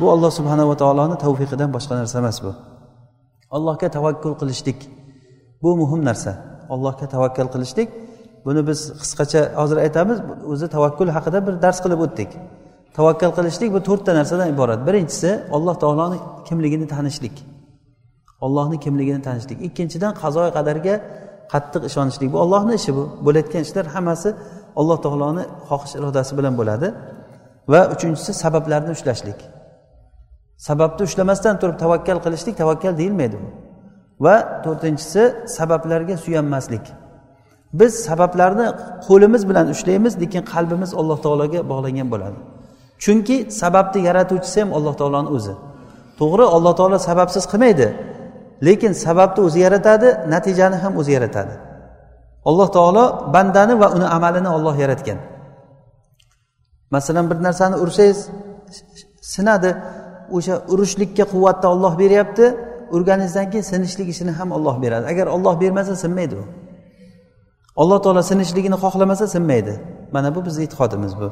Bu 0.00 0.04
olloh 0.12 0.30
subhanava 0.38 0.74
taoloni 0.82 1.16
tavfiqidan 1.24 1.70
boshqa 1.76 1.94
narsa 2.00 2.16
emas 2.22 2.38
bu. 2.44 2.50
Allohga 3.56 3.88
tavakkul 3.96 4.34
qilishlik 4.40 4.78
bu 5.62 5.70
muhim 5.80 6.00
narsa. 6.08 6.32
Allohga 6.74 7.06
tavakkal 7.14 7.48
qilishlik 7.54 7.88
buni 8.46 8.60
biz 8.68 8.80
qisqacha 9.02 9.40
hozir 9.60 9.76
aytamiz 9.86 10.18
o'zi 10.52 10.66
tavakkul 10.76 11.08
haqida 11.16 11.38
bir 11.46 11.54
dars 11.64 11.78
qilib 11.84 12.00
o'tdik. 12.06 12.30
Tavakkal 12.98 13.32
qilishlik 13.38 13.70
bu 13.76 13.80
to'rtta 13.88 14.12
narsadan 14.18 14.48
iborat. 14.54 14.80
Birinchisi 14.88 15.30
alloh 15.56 15.74
taoloni 15.82 16.18
kimligini 16.48 16.86
tanishlik. 16.94 17.36
Ollohni 18.46 18.76
kimligini 18.84 19.20
tanishlik. 19.28 19.58
Ikkinchidan 19.68 20.12
qazoy 20.22 20.48
qadarga 20.56 20.94
qattiq 21.52 21.82
ishonishlik. 21.90 22.28
Bu 22.34 22.38
ollohni 22.44 22.74
ishi 22.80 22.90
bu. 22.98 23.04
Bo'layotgan 23.26 23.62
ishlar 23.66 23.86
hammasi 23.94 24.28
alloh 24.80 24.98
taoloni 25.04 25.44
xohish 25.68 25.94
irodasi 25.98 26.32
bilan 26.38 26.54
bo'ladi. 26.60 26.88
Va 27.72 27.80
uchinchisi 27.94 28.32
sabablarni 28.42 28.90
ushlashlik. 28.96 29.40
Sababni 30.66 31.02
ushlamasdan 31.08 31.54
turib 31.60 31.76
tavakkal 31.84 32.18
qilishlik 32.24 32.54
tavakkal 32.60 32.92
deyilmaydi 33.00 33.36
bu. 33.42 33.48
Va 34.24 34.36
to'rtinchisi 34.64 35.22
sabablarga 35.56 36.16
suyanmaslik. 36.24 36.84
Biz 37.72 37.92
sabablarni 38.08 38.66
qo'limiz 39.06 39.42
bilan 39.48 39.66
ushlaymiz 39.74 40.14
lekin 40.22 40.42
qalbimiz 40.52 40.90
alloh 41.00 41.18
taologa 41.24 41.60
bog'langan 41.70 42.08
bo'ladi. 42.12 42.38
Chunki 43.04 43.36
sababni 43.60 44.00
yaratuvchisi 44.08 44.58
ham 44.62 44.70
alloh 44.78 44.94
taoloni 45.00 45.28
o'zi. 45.36 45.54
To'g'ri 46.20 46.44
alloh 46.56 46.72
taolo 46.78 46.98
sababsiz 47.08 47.44
qilmaydi 47.52 47.88
lekin 48.66 48.92
sababni 49.04 49.40
o'zi 49.46 49.58
yaratadi 49.66 50.08
natijani 50.34 50.76
ham 50.82 50.92
o'zi 51.00 51.12
yaratadi. 51.16 51.54
Alloh 52.48 52.68
taolo 52.76 53.04
bandani 53.34 53.74
va 53.80 53.88
uni 53.96 54.06
amalini 54.16 54.48
olloh 54.56 54.74
yaratgan. 54.84 55.18
Masalan 56.90 57.30
bir 57.30 57.38
narsani 57.46 57.76
ursangiz 57.84 58.18
sinadi 59.20 59.70
o'sha 60.36 60.54
urishlikka 60.72 61.24
quvvatni 61.32 61.66
olloh 61.74 61.92
beryapti 62.02 62.46
urganingizdan 62.94 63.46
keyin 63.50 63.66
sinishlik 63.72 64.08
ishini 64.14 64.32
ham 64.38 64.48
olloh 64.56 64.82
beradi. 64.82 65.04
Agar 65.12 65.26
olloh 65.26 65.54
bermasa 65.60 65.96
sinmaydi 65.96 66.34
u. 66.42 66.44
Alloh 67.76 67.98
taolo 68.04 68.22
sinishligini 68.22 68.76
xohlamasa 68.84 69.26
sinmaydi. 69.34 69.74
Mana 70.14 70.34
bu 70.34 70.40
bizni 70.46 70.62
e'tiqodimiz 70.66 71.12
bu. 71.20 71.28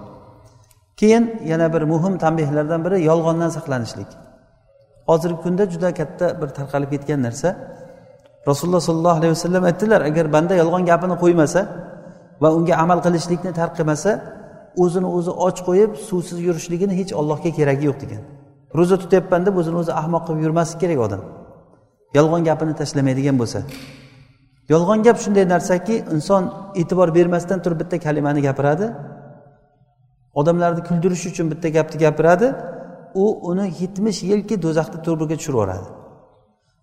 Keyin 0.97 1.25
yana 1.51 1.67
bir 1.75 1.83
muhim 1.93 2.15
tanbehlardan 2.19 2.81
biri 2.85 3.05
yolg'ondan 3.11 3.51
saqlanishlik. 3.57 4.11
Hozirgi 5.09 5.39
kunda 5.45 5.65
juda 5.73 5.95
katta 5.95 6.27
bir 6.41 6.49
tarqalib 6.59 6.91
ketgan 6.95 7.21
narsa. 7.27 7.49
Rasululloh 8.51 8.81
sollallohu 8.89 9.19
alayhi 9.21 9.33
vasallam 9.37 9.65
aytdilar 9.71 10.01
agar 10.11 10.27
banda 10.33 10.55
yolg'on 10.63 10.85
gapini 10.91 11.17
qo'ymasa 11.23 11.61
va 12.43 12.49
unga 12.57 12.75
amal 12.85 12.99
qilishlikni 13.07 13.53
tark 13.61 13.73
qilmasa 13.79 14.11
o'zini 14.83 15.09
o'zi 15.17 15.33
och 15.47 15.59
qo'yib 15.69 15.91
suvsiz 16.09 16.39
yurishligini 16.47 16.95
hech 17.01 17.13
ollohga 17.21 17.51
keragi 17.59 17.85
yo'q 17.91 17.99
degan. 18.03 18.23
Ro'za 18.77 18.97
tutyapman 19.03 19.47
deb 19.47 19.55
o'zini 19.61 19.77
o'zi 19.83 19.93
ahmoq 20.01 20.23
qilib 20.27 20.41
yurmaslik 20.47 20.79
kerak 20.83 21.01
odam. 21.07 21.23
Yolg'on 22.19 22.43
gapini 22.49 22.75
tashlamaydigan 22.81 23.37
bo'lsa. 23.43 23.59
Yolg'on 24.73 25.01
gap 25.07 25.19
shunday 25.25 25.45
narsaki 25.55 25.95
inson 26.15 26.43
e'tibor 26.81 27.09
bermasdan 27.19 27.59
turib 27.65 27.79
bitta 27.83 27.97
kalimani 28.07 28.41
gapiradi. 28.49 28.87
Odamlarni 30.41 30.83
kuldirish 30.89 31.25
uchun 31.31 31.47
bitta 31.53 31.69
gapni 31.77 31.97
gapiradi. 32.05 32.49
U 33.23 33.25
uni 33.51 33.67
yetmish 33.81 34.19
yilki 34.31 34.55
do'zaxni 34.65 34.99
turbiga 35.07 35.37
tushirib 35.39 35.59
yuboradi 35.59 35.89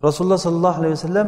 rasululloh 0.04 0.38
sollallohu 0.38 0.80
alayhi 0.82 0.96
vasallam 0.98 1.28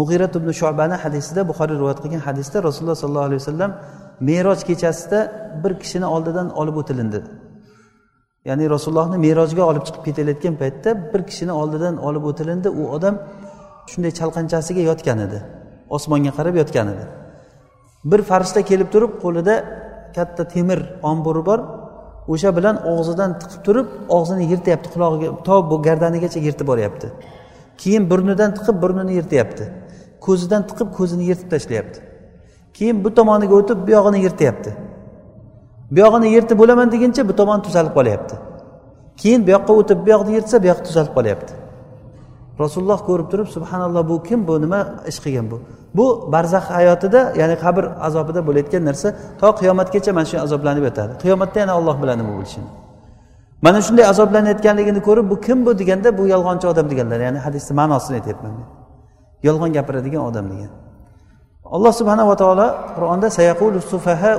mug'irat 0.00 0.32
ibn 0.38 0.50
shobani 0.60 0.96
hadisida 1.04 1.40
buxoriy 1.50 1.76
rivoyat 1.80 2.00
qilgan 2.04 2.22
hadisda 2.28 2.56
rasululloh 2.68 2.98
sollallohu 3.02 3.28
alayhi 3.30 3.42
vasallam 3.42 3.70
meroj 4.28 4.60
kechasida 4.68 5.18
bir 5.62 5.72
kishini 5.82 6.06
oldidan 6.14 6.48
olib 6.60 6.76
o'tilindi. 6.82 7.18
Ya'ni 8.48 8.64
rasulullohni 8.74 9.18
merojga 9.26 9.62
olib 9.70 9.84
chiqib 9.86 10.02
ketayotgan 10.08 10.54
paytda 10.62 10.90
bir 11.12 11.20
kishini 11.28 11.52
oldidan 11.60 11.94
olib 12.08 12.24
o'tilindi. 12.30 12.68
U 12.80 12.82
odam 12.96 13.14
shunday 13.90 14.12
chalqanchasiga 14.18 14.82
yotgan 14.90 15.18
edi. 15.26 15.38
Osmonga 15.96 16.32
qarab 16.38 16.54
yotgan 16.62 16.86
edi. 16.94 17.04
Bir 18.10 18.20
farishta 18.30 18.60
kelib 18.70 18.88
turib 18.94 19.12
qo'lida 19.24 19.54
katta 20.16 20.42
temir 20.54 20.80
omburi 21.10 21.42
bor. 21.48 21.60
O'sha 22.32 22.50
bilan 22.58 22.76
og'zidan 22.92 23.30
tiqib 23.40 23.60
turib 23.66 23.88
og'zini 24.16 24.44
yirtyapti 24.52 24.88
qulog'iga 24.94 25.28
to 25.46 25.56
bu 25.70 25.76
gardanigacha 25.86 26.40
yirtib 26.46 26.66
boryapti. 26.70 27.06
Keyin 27.82 28.04
burnidan 28.10 28.50
tiqib 28.58 28.76
burnini 28.82 29.12
yirtyapti. 29.18 29.64
Ko'zidan 30.26 30.62
tiqib 30.70 30.88
ko'zini 30.98 31.24
yirtib 31.30 31.48
tashlayapti. 31.54 31.98
Keyin 32.76 32.96
bu 33.04 33.08
tomoniga 33.18 33.54
o'tib 33.60 33.78
bu 33.86 33.90
yog'ini 33.96 34.18
yirtyapti. 34.26 34.70
Bu 35.90 35.98
yog'ini 36.04 36.28
yirtib 36.34 36.58
bo'laman 36.58 36.88
deguncha 36.94 37.22
bu 37.28 37.32
tomon 37.40 37.60
tuzalib 37.66 37.92
qolyapti. 37.98 38.34
Keyin 39.20 39.40
bu 39.46 39.50
yoqqa 39.56 39.72
o'tib 39.80 39.98
bu 40.04 40.08
yoqni 40.14 40.32
yirtsa 40.36 40.62
bu 40.62 40.66
yoq 40.72 40.80
tuzalib 40.86 41.12
qolyapti. 41.18 41.52
Rasululloh 42.60 43.00
ko'rib 43.08 43.28
turib 43.32 43.48
subhanalloh 43.56 44.02
bu 44.08 44.22
kim 44.28 44.40
bu? 44.48 44.54
Nima 44.64 44.80
ish 45.10 45.18
qilgan 45.24 45.46
bu? 45.52 45.58
Bu 45.96 46.06
barzax 46.32 46.64
hayotida 46.76 47.20
ya'ni 47.40 47.56
qabr 47.64 47.84
azobida 48.06 48.40
bo'layotgan 48.48 48.82
narsa 48.88 49.08
to 49.40 49.48
qiyomatgacha 49.60 50.10
mana 50.16 50.26
shu 50.30 50.36
azoblanib 50.46 50.84
yotadi 50.88 51.12
qiyomatda 51.22 51.58
yana 51.62 51.72
olloh 51.78 51.96
biladi 52.02 52.18
nima 52.22 52.32
bo'lishini. 52.38 52.68
Mana 53.64 53.78
shunday 53.86 54.04
azoblanayotganligini 54.12 55.00
ko'rib 55.08 55.26
bu 55.32 55.36
kim 55.46 55.58
bu? 55.66 55.70
deganda 55.80 56.08
bu 56.18 56.22
yolg'onchi 56.34 56.66
odam 56.72 56.86
deganlar 56.90 57.20
ya'ni 57.26 57.38
hadisni 57.46 57.72
ma'nosini 57.80 58.14
aytyapman 58.20 58.52
men. 58.58 58.66
Yolg'on 59.48 59.70
gapiradigan 59.76 60.22
odam 60.30 60.46
degan. 60.52 60.70
Alloh 61.76 61.92
subhanava 62.00 62.34
taolo 62.42 62.66
qur'onda 62.96 63.28
sayaqulu 63.38 63.78
sufaha 63.92 64.30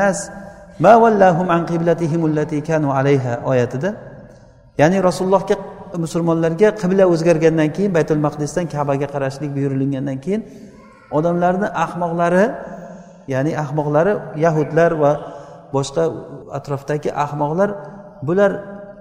nas 0.00 0.18
ma 0.78 0.94
vallahum 1.02 1.50
an 1.50 1.66
qiblatihim 1.66 2.24
allati 2.28 2.62
kanu 2.62 2.88
alayha 2.92 3.40
oyatida 3.44 3.94
ya'ni 4.78 5.02
rasulullohga 5.08 5.56
musulmonlarga 6.04 6.68
qibla 6.82 7.04
o'zgargandan 7.12 7.68
keyin 7.76 7.92
baytul 7.96 8.20
maqdisdan 8.26 8.64
kabaga 8.74 9.06
qarashlik 9.14 9.50
buyurilgandan 9.56 10.18
keyin 10.24 10.42
odamlarni 11.18 11.68
ahmoqlari 11.84 12.44
ya'ni 13.32 13.52
ahmoqlari 13.64 14.12
yahudlar 14.44 14.90
va 15.02 15.12
boshqa 15.74 16.04
atrofdagi 16.58 17.10
ahmoqlar 17.24 17.70
bular 18.26 18.52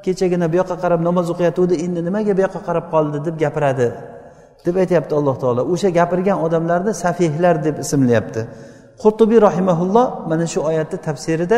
kechagina 0.06 0.48
bu 0.52 0.56
yoqqa 0.62 0.76
qarab 0.84 1.02
namoz 1.08 1.28
o'qiyotgandi 1.34 1.76
endi 1.86 2.00
nimaga 2.08 2.34
bu 2.38 2.42
yoqqa 2.46 2.62
qarab 2.68 2.86
qoldi 2.94 3.18
deb 3.28 3.36
gapiradi. 3.44 3.88
Deb 4.66 4.76
aytyapti 4.84 5.14
alloh 5.20 5.36
taolo. 5.44 5.62
O'sha 5.74 5.90
gapirgan 6.00 6.38
odamlarni 6.46 6.94
safihlar 7.04 7.56
deb 7.66 7.76
ismlayapti. 7.84 8.42
Qurtubiy 9.02 9.40
rahimaulloh 9.48 10.06
mana 10.32 10.46
shu 10.54 10.60
oyatni 10.70 10.98
tafsirida 11.08 11.58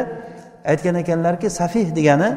aytgan 0.72 0.96
ekanlarki 1.04 1.48
safih 1.60 1.88
degani 1.98 2.30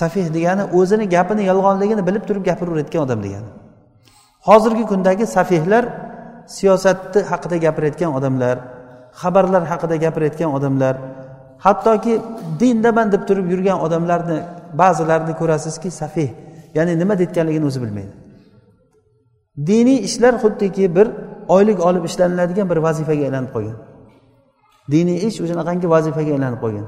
safih 0.00 0.26
degani 0.36 0.64
o'zini 0.78 1.06
gapini 1.14 1.42
yolg'onligini 1.50 2.02
bilib 2.08 2.24
turib 2.28 2.44
gapiraverayotgan 2.48 3.00
odam 3.06 3.20
degani. 3.26 3.50
Hozirgi 4.48 4.84
kundagi 4.90 5.24
safihlar 5.36 5.84
siyosatni 6.56 7.20
haqida 7.30 7.56
gapirayotgan 7.66 8.10
odamlar 8.18 8.56
xabarlar 9.20 9.62
haqida 9.72 9.96
gapirayotgan 10.04 10.50
odamlar 10.58 10.94
hattoki 11.66 12.14
dindaman 12.60 13.06
deb 13.14 13.22
turib 13.28 13.46
yurgan 13.52 13.78
odamlarni 13.86 14.38
ba'zilarini 14.80 15.34
ko'rasizki 15.40 15.90
safih 16.00 16.30
ya'ni 16.76 16.92
nima 17.00 17.14
deyotganligini 17.20 17.66
o'zi 17.70 17.78
bilmaydi. 17.84 18.14
Diniy 19.68 19.98
ishlar 20.08 20.34
xuddiki 20.42 20.84
bir 20.96 21.06
oylik 21.56 21.78
olib 21.88 22.04
ishlaniladigan 22.10 22.66
bir 22.70 22.78
vazifaga 22.86 23.22
aylanib 23.28 23.50
qolgan. 23.56 23.76
Diniy 24.92 25.18
ish 25.28 25.38
o'shanaqangi 25.44 25.86
vazifaga 25.94 26.30
aylanib 26.36 26.60
qolgan. 26.64 26.86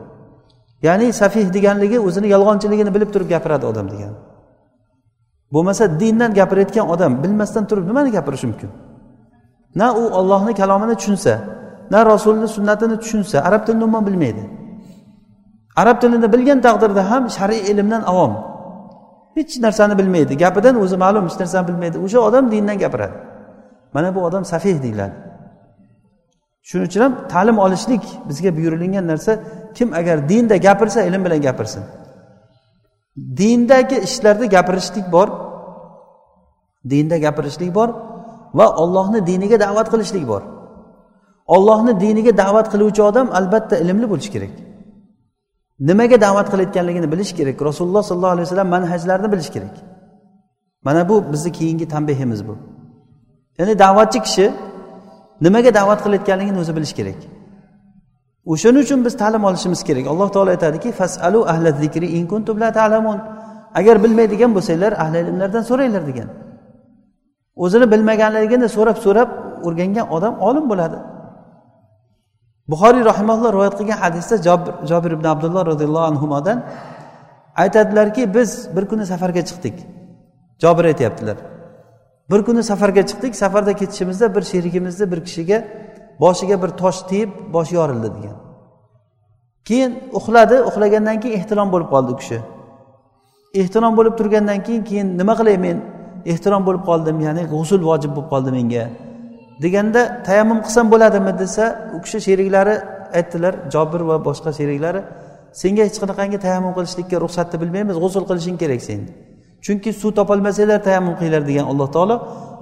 Ya'ni 0.87 1.13
safih 1.21 1.47
deganligi 1.57 1.99
o'zini 2.07 2.29
yolg'onchiligini 2.35 2.91
bilib 2.97 3.11
turib 3.15 3.29
gapiradi 3.35 3.65
odam 3.71 3.87
degan. 3.93 4.15
Bo'lmasa 5.55 5.85
dindan 6.01 6.31
gapirayotgan 6.39 6.87
odam 6.95 7.13
bilmasdan 7.23 7.65
turib 7.71 7.85
nimani 7.91 8.11
gapirishi 8.17 8.47
mumkin? 8.51 8.71
Na 9.75 9.89
u 10.01 10.05
ollohni 10.19 10.53
kalomini 10.61 10.95
tushunsa 11.01 11.35
na 11.93 11.99
rasulni 12.07 12.49
sunnatini 12.57 12.97
tushunsa 13.03 13.37
arab 13.49 13.63
tilini 13.67 13.85
umuman 13.85 14.07
bilmaydi. 14.09 14.45
Arab 15.77 15.97
tilini 16.03 16.29
bilgan 16.35 16.59
taqdirda 16.67 17.03
ham 17.11 17.25
shar'iy 17.37 17.63
ilmdan 17.71 18.03
avom. 18.13 18.33
Hech 19.37 19.53
narsani 19.65 19.95
bilmaydi. 20.01 20.33
Gapidan 20.43 20.75
o'zi 20.83 20.97
ma'lum 21.05 21.25
hech 21.29 21.39
narsani 21.43 21.65
bilmaydi. 21.69 21.97
O'sha 22.05 22.19
odam 22.29 22.45
dindan 22.53 22.77
gapiradi. 22.83 23.17
Mana 23.95 24.09
bu 24.15 24.21
odam 24.29 24.45
safih 24.53 24.77
deyiladi. 24.83 25.28
Shuning 26.63 26.87
uchun 26.89 27.01
ham 27.01 27.29
ta'lim 27.29 27.59
olishlik 27.59 28.03
bizga 28.29 28.57
buyurilgan 28.57 29.07
narsa. 29.07 29.33
Kim 29.75 29.93
agar 29.93 30.29
dinda 30.29 30.57
gapirsa 30.57 31.03
ilm 31.03 31.25
bilan 31.25 31.41
gapirsin. 31.41 31.83
Dindagi 33.37 33.97
ishlarda 33.97 34.47
gapirishlik 34.47 35.13
bor. 35.13 35.29
Dinda 36.91 37.19
gapirishlik 37.19 37.75
bor 37.75 37.89
va 38.55 38.67
ollohni 38.83 39.27
diniga 39.27 39.61
da'vat 39.61 39.91
qilishlik 39.93 40.29
bor. 40.29 40.43
Ollohni 41.47 42.01
diniga 42.01 42.37
da'vat 42.37 42.67
qiluvchi 42.73 43.03
odam 43.03 43.27
albatta 43.39 43.77
ilmli 43.77 44.11
bo'lishi 44.11 44.31
kerak. 44.35 44.51
Nimaga 45.89 46.21
da'vat 46.21 46.47
qilayotganligini 46.53 47.13
bilish 47.13 47.33
kerak. 47.39 47.57
Rasululloh 47.69 48.03
sollallohu 48.03 48.35
alayhi 48.37 48.47
vasallam 48.47 48.69
manhajlarini 48.69 49.33
bilish 49.33 49.51
kerak. 49.51 49.75
Mana 50.87 51.09
bu 51.09 51.33
bizni 51.33 51.53
keyingi 51.53 51.89
tanbehimiz 51.89 52.49
bu. 52.49 52.55
Ya'ni 53.59 53.79
da'vatchi 53.79 54.19
kishi 54.27 54.53
nimaga 55.45 55.71
da'vat 55.79 56.01
qilayotganligini 56.05 56.59
o'zi 56.63 56.73
bilishi 56.77 56.95
kerak. 57.01 57.21
O'shaning 58.53 58.83
uchun 58.87 59.01
biz 59.07 59.15
ta'lim 59.23 59.43
olishimiz 59.49 59.81
kerak. 59.89 60.05
Alloh 60.13 60.29
taolo 60.35 60.51
aytadiki 60.57 60.93
fasalu 61.01 61.41
ahla 61.53 61.71
zikri 61.81 62.09
in 62.19 62.25
kuntum 62.33 62.57
la 62.63 62.71
ta'lamun. 62.79 63.19
Agar 63.79 63.97
bilmaydigan 64.05 64.51
bo'lsanglar 64.57 64.93
ahli 65.03 65.19
ilmlardan 65.25 65.63
so'ranglar 65.71 66.03
degan. 66.11 66.29
O'zini 67.65 67.87
bilmaganligini 67.93 68.69
so'rab 68.77 68.99
so'rab 69.05 69.29
o'rgangan 69.67 70.07
odam 70.17 70.35
olim 70.49 70.65
bo'ladi. 70.71 70.99
Buxoriy 72.71 73.03
rahimalloh 73.11 73.51
rivoyat 73.55 73.75
qilgan 73.79 73.99
hadisda 74.05 74.37
jobir 74.91 75.11
ibn 75.17 75.27
abdulloh 75.35 75.63
roziyallohu 75.71 76.07
anhudan 76.11 76.59
aytadilarki 77.63 78.23
biz 78.35 78.51
bir 78.77 78.85
kuni 78.91 79.05
safarga 79.13 79.43
chiqdik. 79.49 79.77
Jobir 80.63 80.85
aytyaptilar. 80.85 81.37
Bir 82.31 82.41
kuni 82.47 82.63
safarga 82.71 83.03
chiqdik 83.11 83.37
safarda 83.43 83.73
ketishimizda 83.81 84.35
bir 84.35 84.43
sherigimizni 84.51 85.07
bir 85.13 85.21
kishiga 85.27 85.59
boshiga 86.21 86.57
bir 86.63 86.71
tosh 86.83 87.01
tegib 87.11 87.31
boshi 87.55 87.75
yorildi 87.81 88.09
degan. 88.17 88.37
Keyin 89.69 89.93
uxladi 90.19 90.57
uxlagandan 90.69 91.17
keyin 91.23 91.35
ehtirom 91.39 91.69
bo'lib 91.73 91.89
qoldi 91.95 92.11
u 92.15 92.17
kishi 92.23 92.39
ehtirom 93.55 93.97
bo'lib 93.99 94.15
turgandan 94.19 94.63
keyin 94.67 94.83
keyin 94.85 95.19
nima 95.19 95.35
qilay 95.41 95.57
men? 95.67 95.79
Ehtirom 96.33 96.63
bo'lib 96.67 96.83
qoldim 96.91 97.17
ya'ni 97.27 97.43
g'usul 97.53 97.81
vojib 97.91 98.13
bo'lib 98.17 98.29
qoldi 98.33 98.51
menga. 98.59 98.85
Deganda 99.63 100.03
tayammum 100.27 100.61
qilsam 100.67 100.87
bo'ladimi 100.93 101.33
desa 101.43 101.65
u 101.97 101.99
kishi 102.05 102.19
sheriklari 102.27 102.75
aytdilar 103.19 103.55
jobir 103.75 104.01
va 104.11 104.17
boshqa 104.29 104.51
sheriklari 104.59 105.01
senga 105.61 105.83
hech 105.89 105.99
qanaqangi 106.03 106.39
tayammum 106.47 106.73
qilishlikka 106.79 107.17
ruxsatni 107.25 107.57
bilmaymiz 107.63 107.97
g'usul 108.05 108.25
qilishing 108.31 108.57
kerak 108.63 108.83
sen. 108.89 109.01
chunki 109.65 109.91
suv 110.01 110.11
topolmasanglar 110.19 110.79
tayammum 110.87 111.15
qilinglar 111.19 111.43
degan 111.51 111.65
alloh 111.71 111.89
taolo 111.97 112.17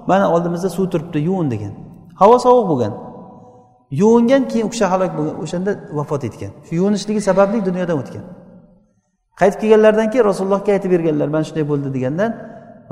mana 0.09 0.25
oldimizda 0.35 0.69
suv 0.77 0.85
turibdi 0.91 1.19
yuvin 1.29 1.47
degan. 1.53 1.73
Havo 2.21 2.35
sovuq 2.45 2.65
bo'lgan. 2.71 2.93
Yuvingan 4.01 4.43
keyin 4.51 4.65
u 4.67 4.69
kishi 4.73 4.85
halok 4.93 5.11
bo'lgan 5.17 5.35
o'shanda 5.43 5.71
vafot 5.97 6.23
etgan. 6.29 6.51
Shu 6.65 6.71
yuvinishligi 6.79 7.21
sababli 7.29 7.57
dunyodan 7.67 7.97
o'tgan. 8.01 8.23
Qaytib 9.39 9.59
kelganlaridan 9.61 10.07
keyin 10.11 10.25
rasulullohga 10.31 10.71
aytib 10.75 10.89
berganlar 10.95 11.27
mana 11.33 11.43
shunday 11.47 11.65
bo'ldi 11.71 11.89
degandan 11.95 12.31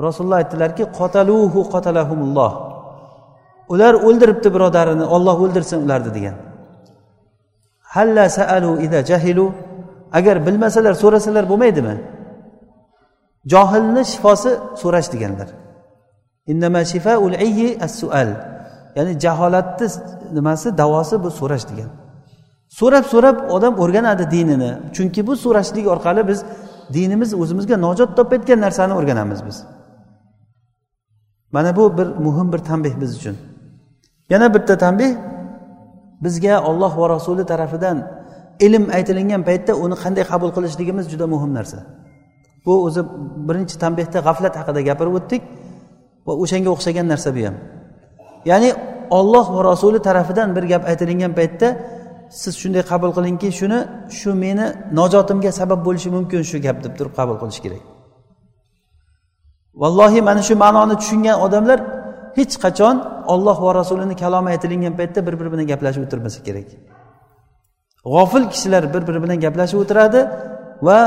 rasululloh 0.06 0.38
aytdilarki 0.42 0.84
qotaluhu 0.98 1.60
qotalahumulloh 1.72 2.52
ular 3.72 3.94
o'ldiribdi 4.06 4.48
birodarini 4.54 5.04
olloh 5.16 5.36
o'ldirsin 5.44 5.78
ularni 5.84 6.10
degan. 6.18 6.36
Halla 7.94 8.24
saalu 8.38 8.70
ida 8.86 9.00
jahilu. 9.10 9.46
Agar 10.18 10.36
bilmasalar 10.46 10.94
so'rasalar 11.02 11.44
bo'lmaydimi? 11.50 11.94
Johilni 13.52 14.02
shifosi 14.12 14.50
so'rash 14.82 15.08
deganlar. 15.14 15.48
Ya'ni 18.96 19.12
jaholatni 19.24 19.86
nimasi 20.36 20.68
davosi 20.80 21.16
bu 21.24 21.30
so'rash 21.40 21.64
degan. 21.70 21.90
So'rab 22.78 23.04
so'rab 23.12 23.36
odam 23.56 23.74
o'rganadi 23.82 24.24
dinini. 24.34 24.70
Chunki 24.96 25.20
bu 25.28 25.34
so'rashlik 25.44 25.86
orqali 25.94 26.22
biz 26.30 26.38
dinimiz 26.96 27.30
o'zimizga 27.42 27.76
najot 27.86 28.10
topayotgan 28.18 28.60
narsani 28.66 28.92
o'rganamiz 28.98 29.40
biz. 29.46 29.56
Mana 31.54 31.70
bu 31.78 31.84
bir 31.98 32.08
muhim 32.26 32.48
bir 32.52 32.58
tanbeh 32.58 32.94
biz 33.00 33.10
uchun. 33.18 33.36
Yana 34.32 34.54
bitta 34.54 34.74
tanbeh 34.84 35.12
bizga 36.24 36.54
olloh 36.68 36.92
va 37.00 37.06
rasuli 37.14 37.44
tarafidan 37.52 37.96
ilm 38.66 38.84
aytilingan 38.96 39.42
paytda 39.48 39.72
uni 39.84 39.96
qanday 40.02 40.24
qabul 40.32 40.50
qilishligimiz 40.56 41.04
juda 41.12 41.26
muhim 41.34 41.50
narsa. 41.58 41.78
Bu 42.66 42.72
o'zi 42.86 43.00
birinchi 43.48 43.76
tanbehda 43.82 44.18
g'aflat 44.26 44.54
haqida 44.60 44.80
gapirib 44.88 45.14
o'tdik. 45.18 45.42
Va 46.26 46.32
o'shanga 46.42 46.70
o'xshagan 46.76 47.06
narsa 47.12 47.28
bu 47.36 47.42
ham. 47.46 47.56
Ya'ni 48.50 48.70
olloh 49.18 49.46
va 49.56 49.60
rasuli 49.70 49.98
tarafidan 50.08 50.48
bir 50.56 50.64
gap 50.72 50.82
aytilingan 50.90 51.32
paytda 51.38 51.68
siz 52.40 52.54
shunday 52.62 52.82
qabul 52.92 53.10
qilingki 53.16 53.48
shuni 53.58 53.78
shu 54.18 54.30
meni 54.44 54.66
nojotimga 54.98 55.50
sabab 55.60 55.80
bo'lishi 55.86 56.08
mumkin 56.16 56.40
shu 56.50 56.56
gap 56.66 56.76
deb 56.84 56.92
turib 56.98 57.12
qabul 57.18 57.36
qilish 57.42 57.60
kerak. 57.64 57.82
Vallohi 59.82 60.20
mana 60.28 60.42
shu 60.48 60.54
ma'noni 60.64 60.94
tushungan 61.00 61.36
odamlar 61.46 61.78
hech 62.38 62.54
qachon 62.64 62.96
olloh 63.34 63.56
va 63.66 63.70
rasulini 63.80 64.14
kalomi 64.22 64.48
aytilingan 64.54 64.94
paytda 65.00 65.20
bir 65.26 65.34
biri 65.40 65.48
bilan 65.52 65.66
gaplashib 65.72 66.02
o'tirmasa 66.06 66.38
kerak. 66.46 66.68
G'ofil 68.12 68.44
kishilar 68.52 68.82
bir 68.94 69.02
biri 69.08 69.20
bilan 69.24 69.38
gaplashib 69.44 69.78
o'tiradi 69.82 70.20
va 70.86 70.98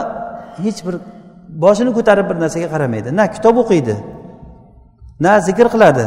hech 0.63 0.80
bir 0.88 0.96
boshini 1.63 1.91
ko'tarib 1.98 2.25
bir 2.29 2.38
narsaga 2.44 2.68
qaramaydi. 2.74 3.10
Na 3.20 3.25
kitob 3.36 3.56
o'qiydi 3.63 3.96
na 5.25 5.32
zikr 5.48 5.68
qiladi. 5.74 6.06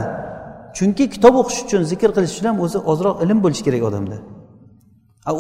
Chunki 0.77 1.05
kitob 1.15 1.35
o'qish 1.41 1.59
uchun 1.65 1.83
zikr 1.93 2.11
qilish 2.17 2.33
uchun 2.35 2.47
ham 2.51 2.59
o'zi 2.65 2.79
ozroq 2.93 3.17
ilm 3.25 3.39
bo'lishi 3.45 3.63
kerak 3.67 3.83
odamda. 3.89 4.17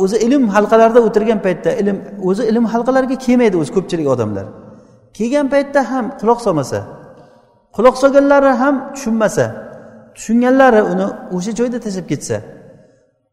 O'zi 0.05 0.17
ilm 0.27 0.45
halqalarida 0.55 1.01
o'tirgan 1.09 1.39
paytda 1.47 1.71
ilm 1.83 1.97
o'zi 2.29 2.43
ilm 2.51 2.65
halqalariga 2.73 3.17
kelmaydi 3.27 3.57
o'zi 3.63 3.71
ko'pchilik 3.77 4.09
odamlar. 4.15 4.47
Kelgan 5.17 5.47
paytda 5.55 5.81
ham 5.91 6.05
quloq 6.21 6.39
solmasa 6.47 6.79
quloq 7.77 7.97
solganlari 8.03 8.53
ham 8.63 8.75
tushunmasa 8.95 9.45
tushunganlari 10.17 10.81
uni 10.93 11.07
o'sha 11.37 11.53
joyda 11.59 11.79
tashlab 11.85 12.07
ketsa 12.13 12.37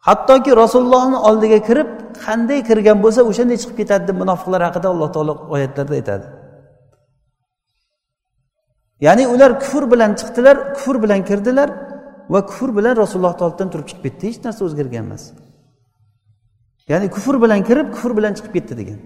hattoki 0.07 0.51
rasulullohni 0.61 1.17
oldiga 1.29 1.59
kirib 1.67 1.89
qanday 2.25 2.59
kirgan 2.69 2.97
bo'lsa 3.03 3.21
o'shanday 3.29 3.57
chiqib 3.61 3.77
ketadi 3.81 4.03
deb 4.09 4.17
munofiqlar 4.23 4.61
haqida 4.67 4.87
alloh 4.93 5.09
taolo 5.15 5.33
oyatlarda 5.55 5.93
aytadi. 5.99 6.25
Ya'ni 9.05 9.23
ular 9.33 9.51
kufr 9.63 9.83
bilan 9.91 10.11
chiqdilar 10.19 10.55
kufr 10.75 10.95
bilan 11.03 11.21
kirdilar 11.29 11.69
va 12.33 12.39
kufr 12.49 12.69
bilan 12.77 12.93
rasulullohni 13.03 13.43
oldidan 13.47 13.69
turib 13.73 13.87
chiqib 13.89 14.03
ketdi. 14.05 14.23
Hech 14.29 14.39
narsa 14.45 14.61
o'zgargan 14.67 15.03
emas. 15.07 15.23
Ya'ni 16.91 17.07
kufr 17.15 17.35
bilan 17.43 17.61
kirib 17.67 17.87
kufr 17.95 18.11
bilan 18.17 18.33
chiqib 18.37 18.53
ketdi 18.57 18.73
degan. 18.81 18.99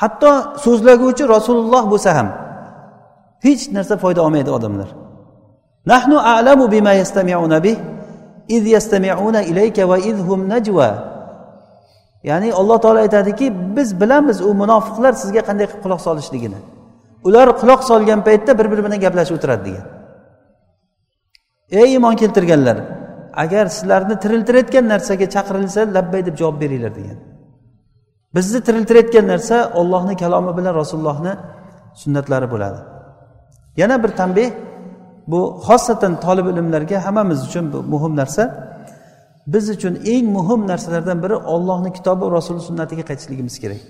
Hatto 0.00 0.32
so'zlaguvchi 0.64 1.24
rasululloh 1.34 1.84
bo'lsa 1.92 2.10
ham 2.18 2.28
hech 3.46 3.62
narsa 3.76 3.94
foyda 4.02 4.20
olmaydi 4.26 4.50
odamlar. 4.58 4.88
Nahnu 5.92 6.16
a'lamu 6.32 6.64
bima 6.74 6.92
yastami'una 7.02 7.58
bih 7.66 7.76
iz 8.56 8.64
yastami'una 8.74 9.40
ilayka 9.50 9.82
va 9.90 9.98
izhum 10.10 10.40
najwa. 10.52 10.88
Ya'ni 12.28 12.48
alloh 12.60 12.78
taolo 12.82 12.98
aytadiki 13.06 13.46
biz 13.76 13.88
bilamiz 14.00 14.38
u 14.48 14.50
munofiqlar 14.62 15.12
sizga 15.22 15.42
qanday 15.48 15.66
qilib 15.70 15.82
quloq 15.84 16.00
solishligini. 16.08 16.58
Ular 17.26 17.48
quloq 17.60 17.80
solgan 17.90 18.20
paytda 18.28 18.58
bir 18.58 18.66
biri 18.70 18.82
bilan 18.86 19.00
gaplashib 19.00 19.34
o'tiradi 19.38 19.64
degan. 19.68 19.86
Ey 21.80 21.88
iymon 21.94 22.14
keltirganlar 22.16 22.78
agar 23.44 23.66
sizlarni 23.76 24.14
tiriltirayotgan 24.22 24.84
narsaga 24.92 25.26
chaqirilsa 25.34 25.80
labbay 25.96 26.26
deb 26.26 26.36
javob 26.40 26.56
beringlar 26.62 26.92
degan. 27.00 27.18
Bizni 28.34 28.60
tiriltirayotgan 28.66 29.26
narsa 29.32 29.56
ollohni 29.80 30.14
kalomi 30.22 30.52
bilan 30.58 30.74
rasulullohni 30.80 31.32
sunnatlari 32.02 32.46
bo'ladi. 32.52 32.80
Yana 33.80 33.96
bir 34.02 34.08
tanbeh 34.20 34.50
bu 35.30 35.40
xosatan 35.66 36.12
tolib 36.24 36.46
ilmlarga 36.52 36.98
hammamiz 37.06 37.40
uchun 37.48 37.64
bu 37.72 37.78
muhim 37.92 38.16
narsa. 38.20 38.42
Biz 39.52 39.64
uchun 39.76 39.94
eng 40.14 40.26
muhim 40.36 40.60
narsalardan 40.70 41.18
biri 41.24 41.36
ollohni 41.54 41.90
kitobi 41.96 42.24
rasul 42.36 42.58
sunnatiga 42.68 43.02
qaytishligimiz 43.08 43.56
kerak. 43.62 43.80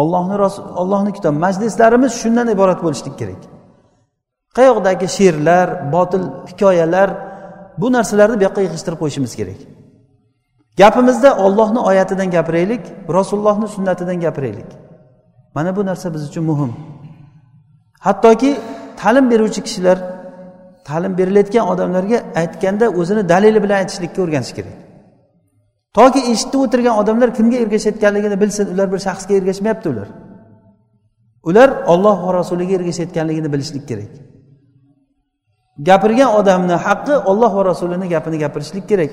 Ollohni 0.00 0.34
ollohni 0.82 1.12
kitobi 1.12 1.38
majlislarimiz 1.38 2.12
shundan 2.22 2.48
iborat 2.54 2.80
bo'lishlik 2.84 3.14
kerak. 3.20 3.42
Qayoqdagi 4.56 5.06
she'rlar 5.16 5.68
botil 5.94 6.24
hikoyalar 6.50 7.08
bu 7.80 7.86
narsalarni 7.96 8.36
bu 8.40 8.44
yoqqa 8.46 8.60
yig'ishtirib 8.66 8.98
qo'yishimiz 9.02 9.32
kerak. 9.40 9.60
Gapimizda 10.80 11.30
ollohni 11.44 11.80
oyatidan 11.90 12.30
gapiraylik 12.36 12.82
rasulullohni 13.16 13.68
sunnatidan 13.68 14.20
gapiraylik. 14.20 14.70
Mana 15.54 15.76
bu 15.76 15.86
narsa 15.86 16.14
biz 16.14 16.22
uchun 16.28 16.44
muhim. 16.44 16.72
Hattoki 18.06 18.50
ta'lim 19.00 19.30
beruvchi 19.30 19.60
kishilar 19.66 19.98
ta'lim 20.84 21.18
berilayotgan 21.18 21.68
odamlarga 21.72 22.18
aytganda 22.40 22.86
o'zini 23.00 23.28
dalili 23.28 23.62
bilan 23.64 23.76
aytishlikka 23.82 24.22
o'rganish 24.22 24.52
kerak. 24.58 24.81
Toki 25.96 26.20
eshitib 26.32 26.60
o'tirgan 26.64 26.94
odamlar 27.02 27.28
kimga 27.38 27.56
ergashayotganligini 27.64 28.36
bilsin 28.42 28.66
ular 28.74 28.86
bir 28.92 29.00
shaxsga 29.06 29.32
ergashmayapti 29.40 29.88
ular. 29.94 30.08
Ular 31.48 31.68
olloh 31.92 32.16
va 32.26 32.30
rasuliga 32.40 32.74
ergashayotganligini 32.78 33.48
bilishlik 33.54 33.84
kerak. 33.90 34.10
Gapirgan 35.88 36.30
odamni 36.40 36.76
haqqi 36.86 37.14
olloh 37.30 37.52
va 37.58 37.62
rasulini 37.70 38.06
gapini 38.14 38.36
gapirishlik 38.44 38.84
kerak. 38.90 39.10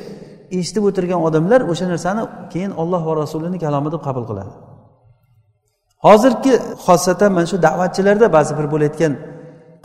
Eshitib 0.57 0.83
o'tirgan 0.89 1.21
odamlar 1.27 1.61
o'sha 1.71 1.85
narsani 1.91 2.23
keyin 2.53 2.71
olloh 2.81 3.01
va 3.07 3.13
rasulini 3.21 3.57
kalomi 3.65 3.89
deb 3.93 4.01
qabul 4.07 4.25
qiladi. 4.29 4.51
Hozirgi 6.05 6.53
xosatan 6.85 7.31
mana 7.35 7.47
shu 7.51 7.57
da'vatchilarda 7.67 8.27
ba'zi 8.35 8.53
bir 8.59 8.67
bo'layotgan 8.73 9.13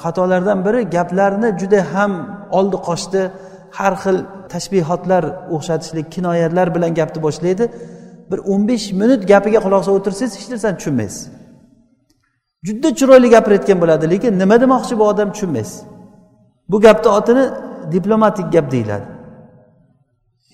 xatolardan 0.02 0.58
biri 0.66 0.80
gaplarni 0.96 1.48
juda 1.60 1.80
ham 1.92 2.12
oldi 2.58 2.76
qochdi. 2.88 3.22
Har 3.78 3.94
xil 4.02 4.16
tashbihotlar 4.54 5.24
o'xshatishlik 5.54 6.06
kinoyatlar 6.14 6.68
bilan 6.74 6.92
gapni 6.98 7.20
boshlaydi. 7.26 7.64
Bir 8.30 8.38
o'n 8.52 8.62
besh 8.70 8.86
minut 9.00 9.22
gapiga 9.32 9.60
quloq 9.64 9.82
solib 9.86 10.00
o'tirsangiz 10.00 10.34
hech 10.38 10.48
narsani 10.52 10.76
tushunmaysiz. 10.80 11.22
Juda 12.66 12.88
chiroyli 12.98 13.28
gapirayotgan 13.36 13.78
bo'ladi 13.82 14.04
lekin 14.12 14.32
nima 14.42 14.56
demoqchi 14.64 14.94
bu 15.00 15.04
odam 15.12 15.28
tushunmaysiz. 15.34 15.78
Bu 16.70 16.76
gapni 16.86 17.08
otini 17.18 17.44
diplomatik 17.94 18.46
gap 18.54 18.66
deyiladi. 18.74 19.06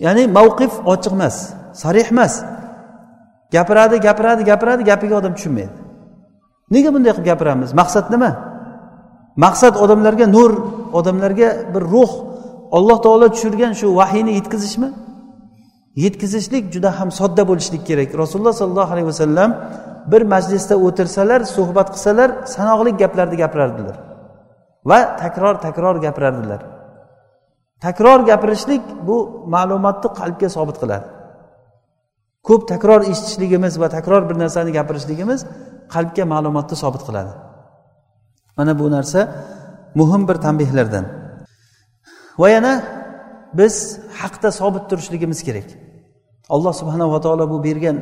Ya'ni 0.04 0.22
mavqif 0.38 0.72
ochiq 0.92 1.12
emas 1.18 1.36
sarih 1.82 2.08
emas. 2.14 2.34
Gapiradi 3.54 3.96
gapiradi 4.06 4.42
gapiradi 4.50 4.82
gapiga 4.90 5.14
odam 5.20 5.32
tushunmaydi. 5.38 5.74
Nega 6.74 6.90
bunday 6.94 7.12
qilib 7.16 7.26
gapiramiz? 7.30 7.70
Maqsad 7.80 8.06
nima? 8.14 8.30
Maqsad 9.44 9.74
odamlarga 9.84 10.26
nur 10.36 10.50
odamlarga 10.98 11.48
bir 11.74 11.82
ruh 11.94 12.10
alloh 12.76 12.98
taolo 13.04 13.26
tushirgan 13.34 13.72
shu 13.80 13.86
vahiyni 14.00 14.32
yetkazishmi? 14.38 14.88
Yetkazishlik 16.04 16.64
juda 16.74 16.90
ham 16.98 17.08
sodda 17.20 17.42
bo'lishlik 17.50 17.82
kerak. 17.88 18.08
Rasululloh 18.22 18.54
sollallohu 18.60 18.92
alayhi 18.94 19.08
vasallam 19.12 19.50
bir 20.12 20.22
majlisda 20.34 20.74
o'tirsalar 20.86 21.40
suhbat 21.56 21.88
qilsalar 21.94 22.28
sanoqli 22.54 22.90
gaplarni 23.02 23.36
gapirardilar 23.42 23.96
va 24.90 25.16
takror 25.22 25.54
takror 25.66 25.96
gapirardilar. 26.06 26.60
Takror 27.80 28.20
gapirishlik 28.30 28.82
bu 29.08 29.16
ma'lumotni 29.54 30.08
qalbga 30.20 30.48
sobit 30.56 30.76
qiladi. 30.82 31.06
Ko'p 32.48 32.62
takror 32.72 33.00
eshitishligimiz 33.12 33.80
va 33.80 33.88
takror 33.96 34.22
bir 34.28 34.36
narsani 34.42 34.70
gapirishligimiz 34.78 35.40
qalbga 35.94 36.24
ma'lumotni 36.32 36.76
sobit 36.82 37.02
qiladi. 37.08 37.32
Mana 38.56 38.72
bu 38.78 38.90
narsa 38.90 39.20
muhim 39.94 40.22
bir 40.28 40.34
tanbehlardan 40.34 41.04
va 42.40 42.48
yana 42.54 42.72
biz 43.58 43.74
haqda 44.20 44.48
sobit 44.60 44.84
turishligimiz 44.90 45.40
kerak. 45.46 45.68
Alloh 46.54 46.72
subhanava 46.80 47.18
taolo 47.24 47.44
bu 47.52 47.58
bergan 47.66 47.96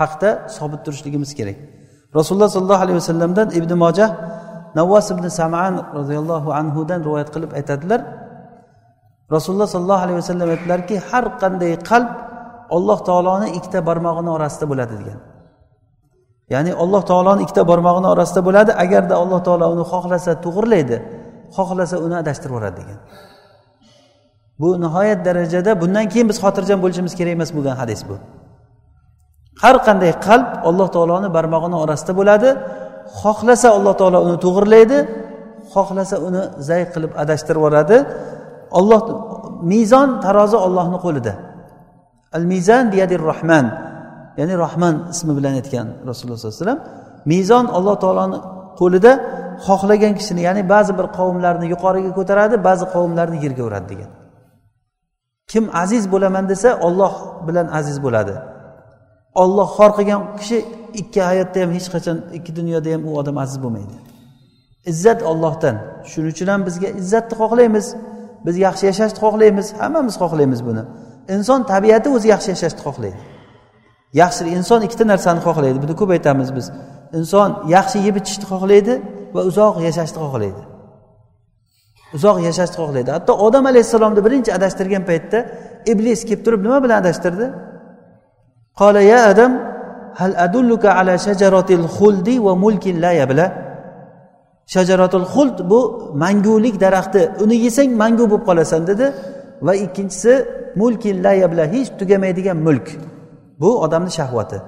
haqda 0.00 0.30
sobit 0.56 0.80
turishligimiz 0.86 1.30
kerak. 1.38 1.58
Rasululloh 2.18 2.48
sollallohu 2.56 2.82
alayhi 2.84 2.98
vasallamdan 3.02 3.48
ibn 3.58 3.70
moja 3.84 4.06
navvos 4.78 5.06
ibn 5.14 5.26
saman 5.40 5.74
roziyallohu 5.98 6.48
anhudan 6.60 7.00
rivoyat 7.06 7.28
qilib 7.34 7.50
aytadilar. 7.58 8.00
Rasululloh 9.34 9.68
sollallohu 9.74 10.04
alayhi 10.06 10.18
vasallam 10.22 10.48
aytdilarki 10.54 10.96
har 11.08 11.24
qanday 11.42 11.72
qalb 11.90 12.10
alloh 12.76 12.98
taoloni 13.08 13.48
ikkita 13.58 13.80
barmog'ini 13.88 14.30
orasida 14.36 14.64
bo'ladi 14.70 14.94
degan. 15.00 15.18
Ya'ni 16.54 16.72
alloh 16.82 17.02
taoloni 17.10 17.40
ikkita 17.44 17.62
barmog'ini 17.70 18.08
orasida 18.14 18.40
bo'ladi 18.48 18.70
agarda 18.84 19.14
alloh 19.22 19.40
taolo 19.46 19.66
uni 19.74 19.84
xohlasa 19.92 20.32
to'g'irlaydi 20.44 20.96
xohlasa 21.56 21.96
uni 22.06 22.14
adashtirib 22.22 22.52
yuboradi 22.54 22.76
degan. 22.80 22.98
Bu 24.60 24.68
nihoyat 24.84 25.20
darajada 25.26 25.70
bundan 25.80 26.06
keyin 26.12 26.26
biz 26.30 26.38
xotirjam 26.44 26.78
bo'lishimiz 26.84 27.14
kerak 27.18 27.32
emas 27.38 27.50
bo'lgan 27.56 27.76
hadis 27.82 28.00
bu. 28.08 28.16
Har 29.62 29.76
qanday 29.86 30.12
qalb 30.26 30.48
alloh 30.68 30.88
taoloni 30.96 31.28
barmog'ini 31.36 31.76
orasida 31.84 32.12
bo'ladi. 32.20 32.48
Xohlasa 33.20 33.68
alloh 33.76 33.94
taolo 34.00 34.18
uni 34.26 34.36
to'g'irlaydi 34.44 34.98
xohlasa 35.74 36.16
uni 36.28 36.42
zay 36.68 36.82
qilib 36.92 37.12
adashtirib 37.22 37.60
yuboradi 37.60 37.96
olloh 38.78 39.00
mezon 39.72 40.08
tarozi 40.24 40.56
ollohni 40.66 40.98
qo'lida. 41.06 41.32
Al 42.36 42.44
mizan 42.52 42.84
biyadir 42.92 43.20
rohman 43.30 43.66
ya'ni 44.38 44.54
rohman 44.64 44.94
ismi 45.12 45.32
bilan 45.38 45.52
aytgan 45.60 45.86
rasululloh 46.08 46.38
sollallohu 46.38 46.56
alayhi 46.56 46.64
vasallam. 46.64 46.80
Mezon 47.32 47.64
alloh 47.76 47.96
taoloni 48.04 48.38
qo'lida 48.80 49.12
xohlagan 49.66 50.12
kishini 50.18 50.40
ya'ni 50.48 50.62
ba'zi 50.74 50.92
bir 50.98 51.06
qavmlarni 51.18 51.66
yuqoriga 51.74 52.10
ko'taradi 52.18 52.54
ba'zi 52.68 52.84
qavmlarni 52.94 53.38
yerga 53.44 53.62
uradi 53.68 53.86
degan. 53.92 54.10
Kim 55.52 55.64
aziz 55.82 56.04
bo'laman 56.12 56.44
desa 56.52 56.70
olloh 56.86 57.14
bilan 57.46 57.66
aziz 57.78 57.98
bo'ladi. 58.04 58.34
Olloh 59.42 59.68
xor 59.76 59.90
qilgan 59.98 60.22
kishi 60.38 60.58
ikki 61.00 61.20
hayotda 61.28 61.58
ham 61.62 61.70
hech 61.76 61.88
qachon 61.94 62.16
ikki 62.38 62.52
dunyoda 62.58 62.88
ham 62.94 63.02
u 63.08 63.10
odam 63.20 63.36
aziz 63.44 63.58
bo'lmaydi. 63.64 63.96
Izzat 64.92 65.20
ollohdan 65.30 65.76
shuning 66.10 66.30
uchun 66.34 66.48
ham 66.52 66.60
bizga 66.68 66.88
izzatni 67.00 67.34
xohlaymiz. 67.42 67.86
Biz 68.46 68.54
yaxshi 68.66 68.84
yashashni 68.90 69.18
xohlaymiz. 69.24 69.66
Hammamiz 69.80 70.14
xohlaymiz 70.22 70.60
buni. 70.68 70.82
Inson 71.34 71.60
tabiati 71.72 72.08
o'zi 72.16 72.26
yaxshi 72.34 72.48
yashashni 72.54 72.80
xohlaydi. 72.86 73.18
Yaxshi 74.20 74.42
inson 74.58 74.80
ikkita 74.86 75.04
narsani 75.12 75.40
xohlaydi. 75.46 75.78
Buni 75.84 75.94
ko'p 76.00 76.10
aytamiz 76.16 76.48
biz. 76.56 76.66
Inson 77.18 77.48
yaxshi 77.76 77.98
yeb 78.06 78.16
ichishni 78.20 78.46
xohlaydi 78.52 78.94
va 79.34 79.40
uzoq 79.50 79.74
yashashni 79.88 80.18
xohlaydi. 80.24 80.62
Uzoq 82.16 82.36
yashashni 82.48 82.76
xohlaydi 82.80 83.10
hatto 83.16 83.32
odam 83.46 83.64
alayhissalomni 83.70 84.20
birinchi 84.26 84.50
adashtirgan 84.58 85.02
paytda 85.10 85.38
iblis 85.92 86.20
kelib 86.28 86.42
turib 86.44 86.60
nima 86.66 86.78
bilan 86.84 86.96
adashtirdi? 87.02 87.46
Qola 88.80 89.00
ya 89.12 89.20
adam 89.32 89.52
hal 90.20 90.32
adulluka 90.46 90.88
ala 90.98 91.14
shajaratil 91.26 91.86
xuldi 91.96 92.34
va 92.46 92.52
mulkin 92.64 92.96
la 93.04 93.12
yabla? 93.20 93.46
Shajaratul 94.74 95.26
xuld 95.34 95.58
bu 95.70 95.80
mangulik 96.22 96.76
daraxti. 96.84 97.22
Uni 97.44 97.56
yesang 97.66 97.90
mangu 98.02 98.24
bo'lib 98.30 98.44
qolasan 98.48 98.82
dedi. 98.90 99.06
Va 99.66 99.72
ikkinchisi 99.84 100.32
mulkin 100.80 101.16
la 101.24 101.32
yabla 101.42 101.64
hech 101.74 101.88
tugamaydigan 101.98 102.58
mulk. 102.66 102.86
Bu 103.60 103.70
odamni 103.84 104.10
shahvati. 104.18 104.58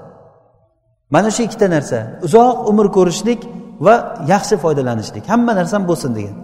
Mana 1.15 1.31
shu 1.35 1.43
ikkita 1.47 1.67
narsa. 1.75 1.99
Uzoq 2.27 2.57
umr 2.71 2.87
ko'rishlik 2.97 3.41
va 3.87 3.95
yaxshi 4.33 4.55
foydalanishlik. 4.65 5.25
Hamma 5.33 5.53
narsam 5.61 5.83
bo'lsin 5.91 6.11
degan. 6.19 6.37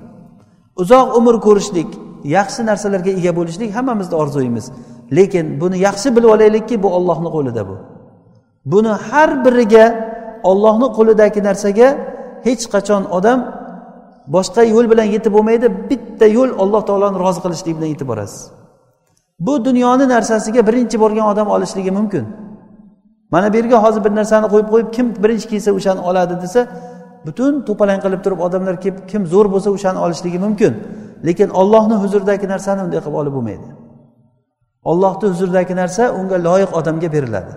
Uzoq 0.82 1.06
umr 1.18 1.34
ko'rishlik 1.46 1.90
yaxshi 2.36 2.60
narsalarga 2.70 3.12
ega 3.20 3.32
bo'lishlik 3.38 3.70
hammamizni 3.76 4.16
orzuyimiz 4.22 4.66
lekin 5.16 5.46
buni 5.60 5.76
yaxshi 5.86 6.08
bilib 6.16 6.30
olaylikki 6.36 6.82
bu 6.84 6.88
ollohni 6.98 7.30
qo'lida 7.36 7.62
bu. 7.68 7.76
Buni 8.72 8.92
har 9.08 9.30
biriga 9.44 9.84
ollohni 10.50 10.88
qo'lidagi 10.98 11.40
narsaga 11.48 11.88
hech 12.46 12.64
qachon 12.74 13.02
odam 13.18 13.38
boshqa 14.34 14.62
yo'l 14.74 14.86
bilan 14.92 15.08
yetib 15.14 15.32
bo'lmaydi 15.36 15.66
bitta 15.90 16.26
yo'l 16.36 16.50
alloh 16.62 16.82
taoloni 16.88 17.16
rozi 17.24 17.40
qilishlik 17.44 17.74
bilan 17.78 17.90
yetib 17.94 18.08
borasiz. 18.12 18.40
Bu 19.46 19.54
dunyoni 19.64 20.04
narsasiga 20.14 20.60
birinchi 20.68 20.96
borgan 21.02 21.26
odam 21.32 21.48
olishligi 21.56 21.92
mumkin. 21.98 22.24
Mana 23.32 23.52
bu 23.52 23.56
yerga 23.56 23.78
hozir 23.84 24.00
bir 24.06 24.12
narsani 24.20 24.46
qo'yib 24.52 24.68
qo'yib 24.72 24.88
kim 24.96 25.06
birinchi 25.24 25.46
kelsa 25.52 25.70
o'shani 25.78 26.00
oladi 26.08 26.34
desa 26.44 26.60
butun 27.26 27.52
to'palang 27.68 28.00
qilib 28.04 28.20
turib 28.24 28.40
odamlar 28.46 28.74
kelib 28.84 28.98
kim 29.10 29.22
zo'r 29.32 29.46
bo'lsa 29.54 29.68
o'shani 29.76 29.98
olishligi 30.04 30.38
mumkin. 30.46 30.72
Lekin 31.26 31.48
ollohni 31.60 31.96
huzuridagi 32.02 32.46
narsani 32.54 32.80
unday 32.86 33.00
qilib 33.04 33.16
olib 33.20 33.34
bo'lmaydi. 33.36 33.68
Ollohni 34.90 35.26
huzuridagi 35.32 35.74
narsa 35.82 36.02
unga 36.18 36.36
loyiq 36.48 36.70
odamga 36.78 37.08
beriladi. 37.16 37.52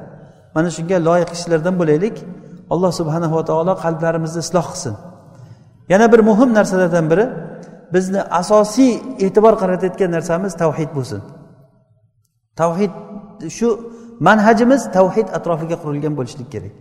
Mana 0.56 0.70
shunga 0.78 0.98
loyiq 1.08 1.30
kishilardan 1.34 1.76
bo'laylik. 1.82 2.16
Alloh 2.74 2.92
subhanahu 3.00 3.34
va 3.40 3.44
taolo 3.50 3.74
qalblarimizni 3.84 4.40
isloh 4.46 4.66
qilsin. 4.72 4.94
Yana 5.94 6.06
bir 6.14 6.20
muhim 6.30 6.50
narsalardan 6.58 7.06
biri 7.12 7.26
bizni 7.96 8.22
asosiy 8.42 8.92
e'tibor 9.26 9.54
qaratayotgan 9.62 10.10
narsamiz 10.18 10.52
tavhid 10.64 10.90
bo'lsin. 10.98 11.22
Tavhid 12.62 12.94
shu 13.58 13.68
manhajimiz 14.28 14.82
tavhid 14.98 15.28
atrofiga 15.38 15.78
qurilgan 15.84 16.14
bo'lishlik 16.20 16.50
kerak. 16.54 16.74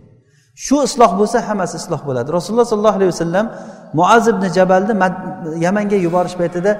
Shu 0.65 0.77
isloh 0.87 1.11
bo'lsa 1.19 1.37
hammasi 1.47 1.75
isloh 1.81 2.01
bo'ladi. 2.07 2.29
Rasululloh 2.37 2.67
sollallohu 2.71 2.97
alayhi 2.99 3.11
vasallam 3.15 3.45
muaz 3.99 4.25
ibn 4.33 4.43
jabalni 4.57 4.93
yamanga 5.65 5.97
yuborish 6.05 6.35
paytida 6.41 6.71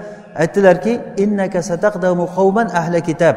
aytdilarki 0.42 0.94
innaka 1.24 1.60
sataqdamu 1.70 2.26
qavman 2.36 2.68
ahli 2.82 3.00
kitob 3.10 3.36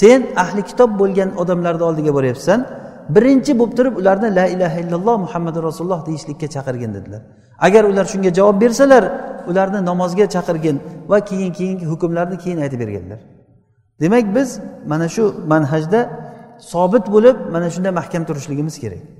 sen 0.00 0.20
ahli 0.42 0.62
kitob 0.70 0.90
bo'lgan 1.00 1.30
odamlarni 1.42 1.84
oldiga 1.88 2.12
boryapsan. 2.18 2.58
Birinchi 3.14 3.52
bo'lib 3.58 3.74
turib 3.78 3.94
ularni 4.00 4.28
la 4.38 4.46
ilaha 4.54 4.78
illalloh 4.82 5.16
muhammadu 5.24 5.58
rasululloh 5.68 6.00
deyishlikka 6.08 6.46
chaqirgin 6.54 6.90
dedilar. 6.96 7.22
Agar 7.66 7.82
ular 7.90 8.04
shunga 8.12 8.30
javob 8.38 8.56
bersalar 8.64 9.04
ularni 9.50 9.80
namozga 9.90 10.26
chaqirgin 10.34 10.76
va 11.10 11.18
keyin 11.28 11.50
keyingi 11.58 11.86
hukmlarni 11.92 12.36
keyin 12.42 12.58
aytib 12.64 12.80
berganlar. 12.82 13.20
Demak 14.00 14.24
biz 14.36 14.48
mana 14.90 15.08
shu 15.14 15.24
manhajda 15.52 16.00
sobit 16.72 17.04
bo'lib 17.14 17.36
mana 17.54 17.68
shunday 17.74 17.92
mahkam 18.00 18.22
turishligimiz 18.28 18.76
kerak. 18.82 19.15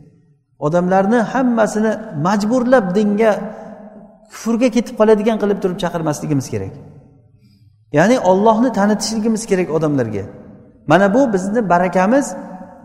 odamlarni 0.58 1.18
hammasini 1.32 1.92
majburlab 2.26 2.86
dinga 2.98 3.32
kufrga 4.30 4.68
ketib 4.76 4.94
qoladigan 5.00 5.36
qilib 5.42 5.58
turib 5.62 5.78
chaqirmasligimiz 5.82 6.46
kerak. 6.54 6.72
Ya'ni 7.98 8.16
ollohni 8.30 8.70
tanitishligimiz 8.78 9.42
kerak 9.50 9.68
odamlarga. 9.76 10.24
Mana 10.90 11.14
bu 11.14 11.32
bizni 11.32 11.68
barakamiz 11.72 12.26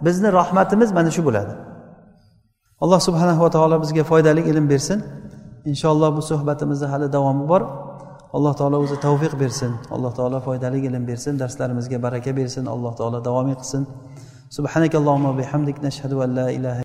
bizni 0.06 0.30
rahmatimiz 0.40 0.90
mana 0.92 1.12
shu 1.16 1.22
bo'ladi. 1.28 1.54
Alloh 2.84 3.00
subhanava 3.08 3.50
taolo 3.56 3.76
bizga 3.84 4.04
foydali 4.12 4.42
ilm 4.52 4.70
bersin. 4.70 5.00
Inshaalloh 5.72 6.10
bu 6.18 6.22
suhbatimizni 6.22 6.88
hali 6.94 7.14
davomi 7.14 7.46
bor. 7.52 7.62
Alloh 8.34 8.54
taolo 8.60 8.78
o'zi 8.84 8.98
tavfiq 9.06 9.34
bersin. 9.40 9.72
Alloh 9.96 10.12
taolo 10.20 10.40
foydali 10.48 10.80
ilm 10.88 11.04
bersin 11.10 11.34
darslarimizga 11.40 11.98
baraka 12.06 12.32
bersin. 12.40 12.66
Alloh 12.74 12.94
taolo 13.00 13.26
davomiy 13.28 13.56
qilsin. 13.62 13.84
Subhanakallohu 14.58 15.38
bihamdik. 15.40 15.78
Nashhadu 15.88 16.16
an 16.26 16.30
la 16.40 16.48
ilaha 16.58 16.80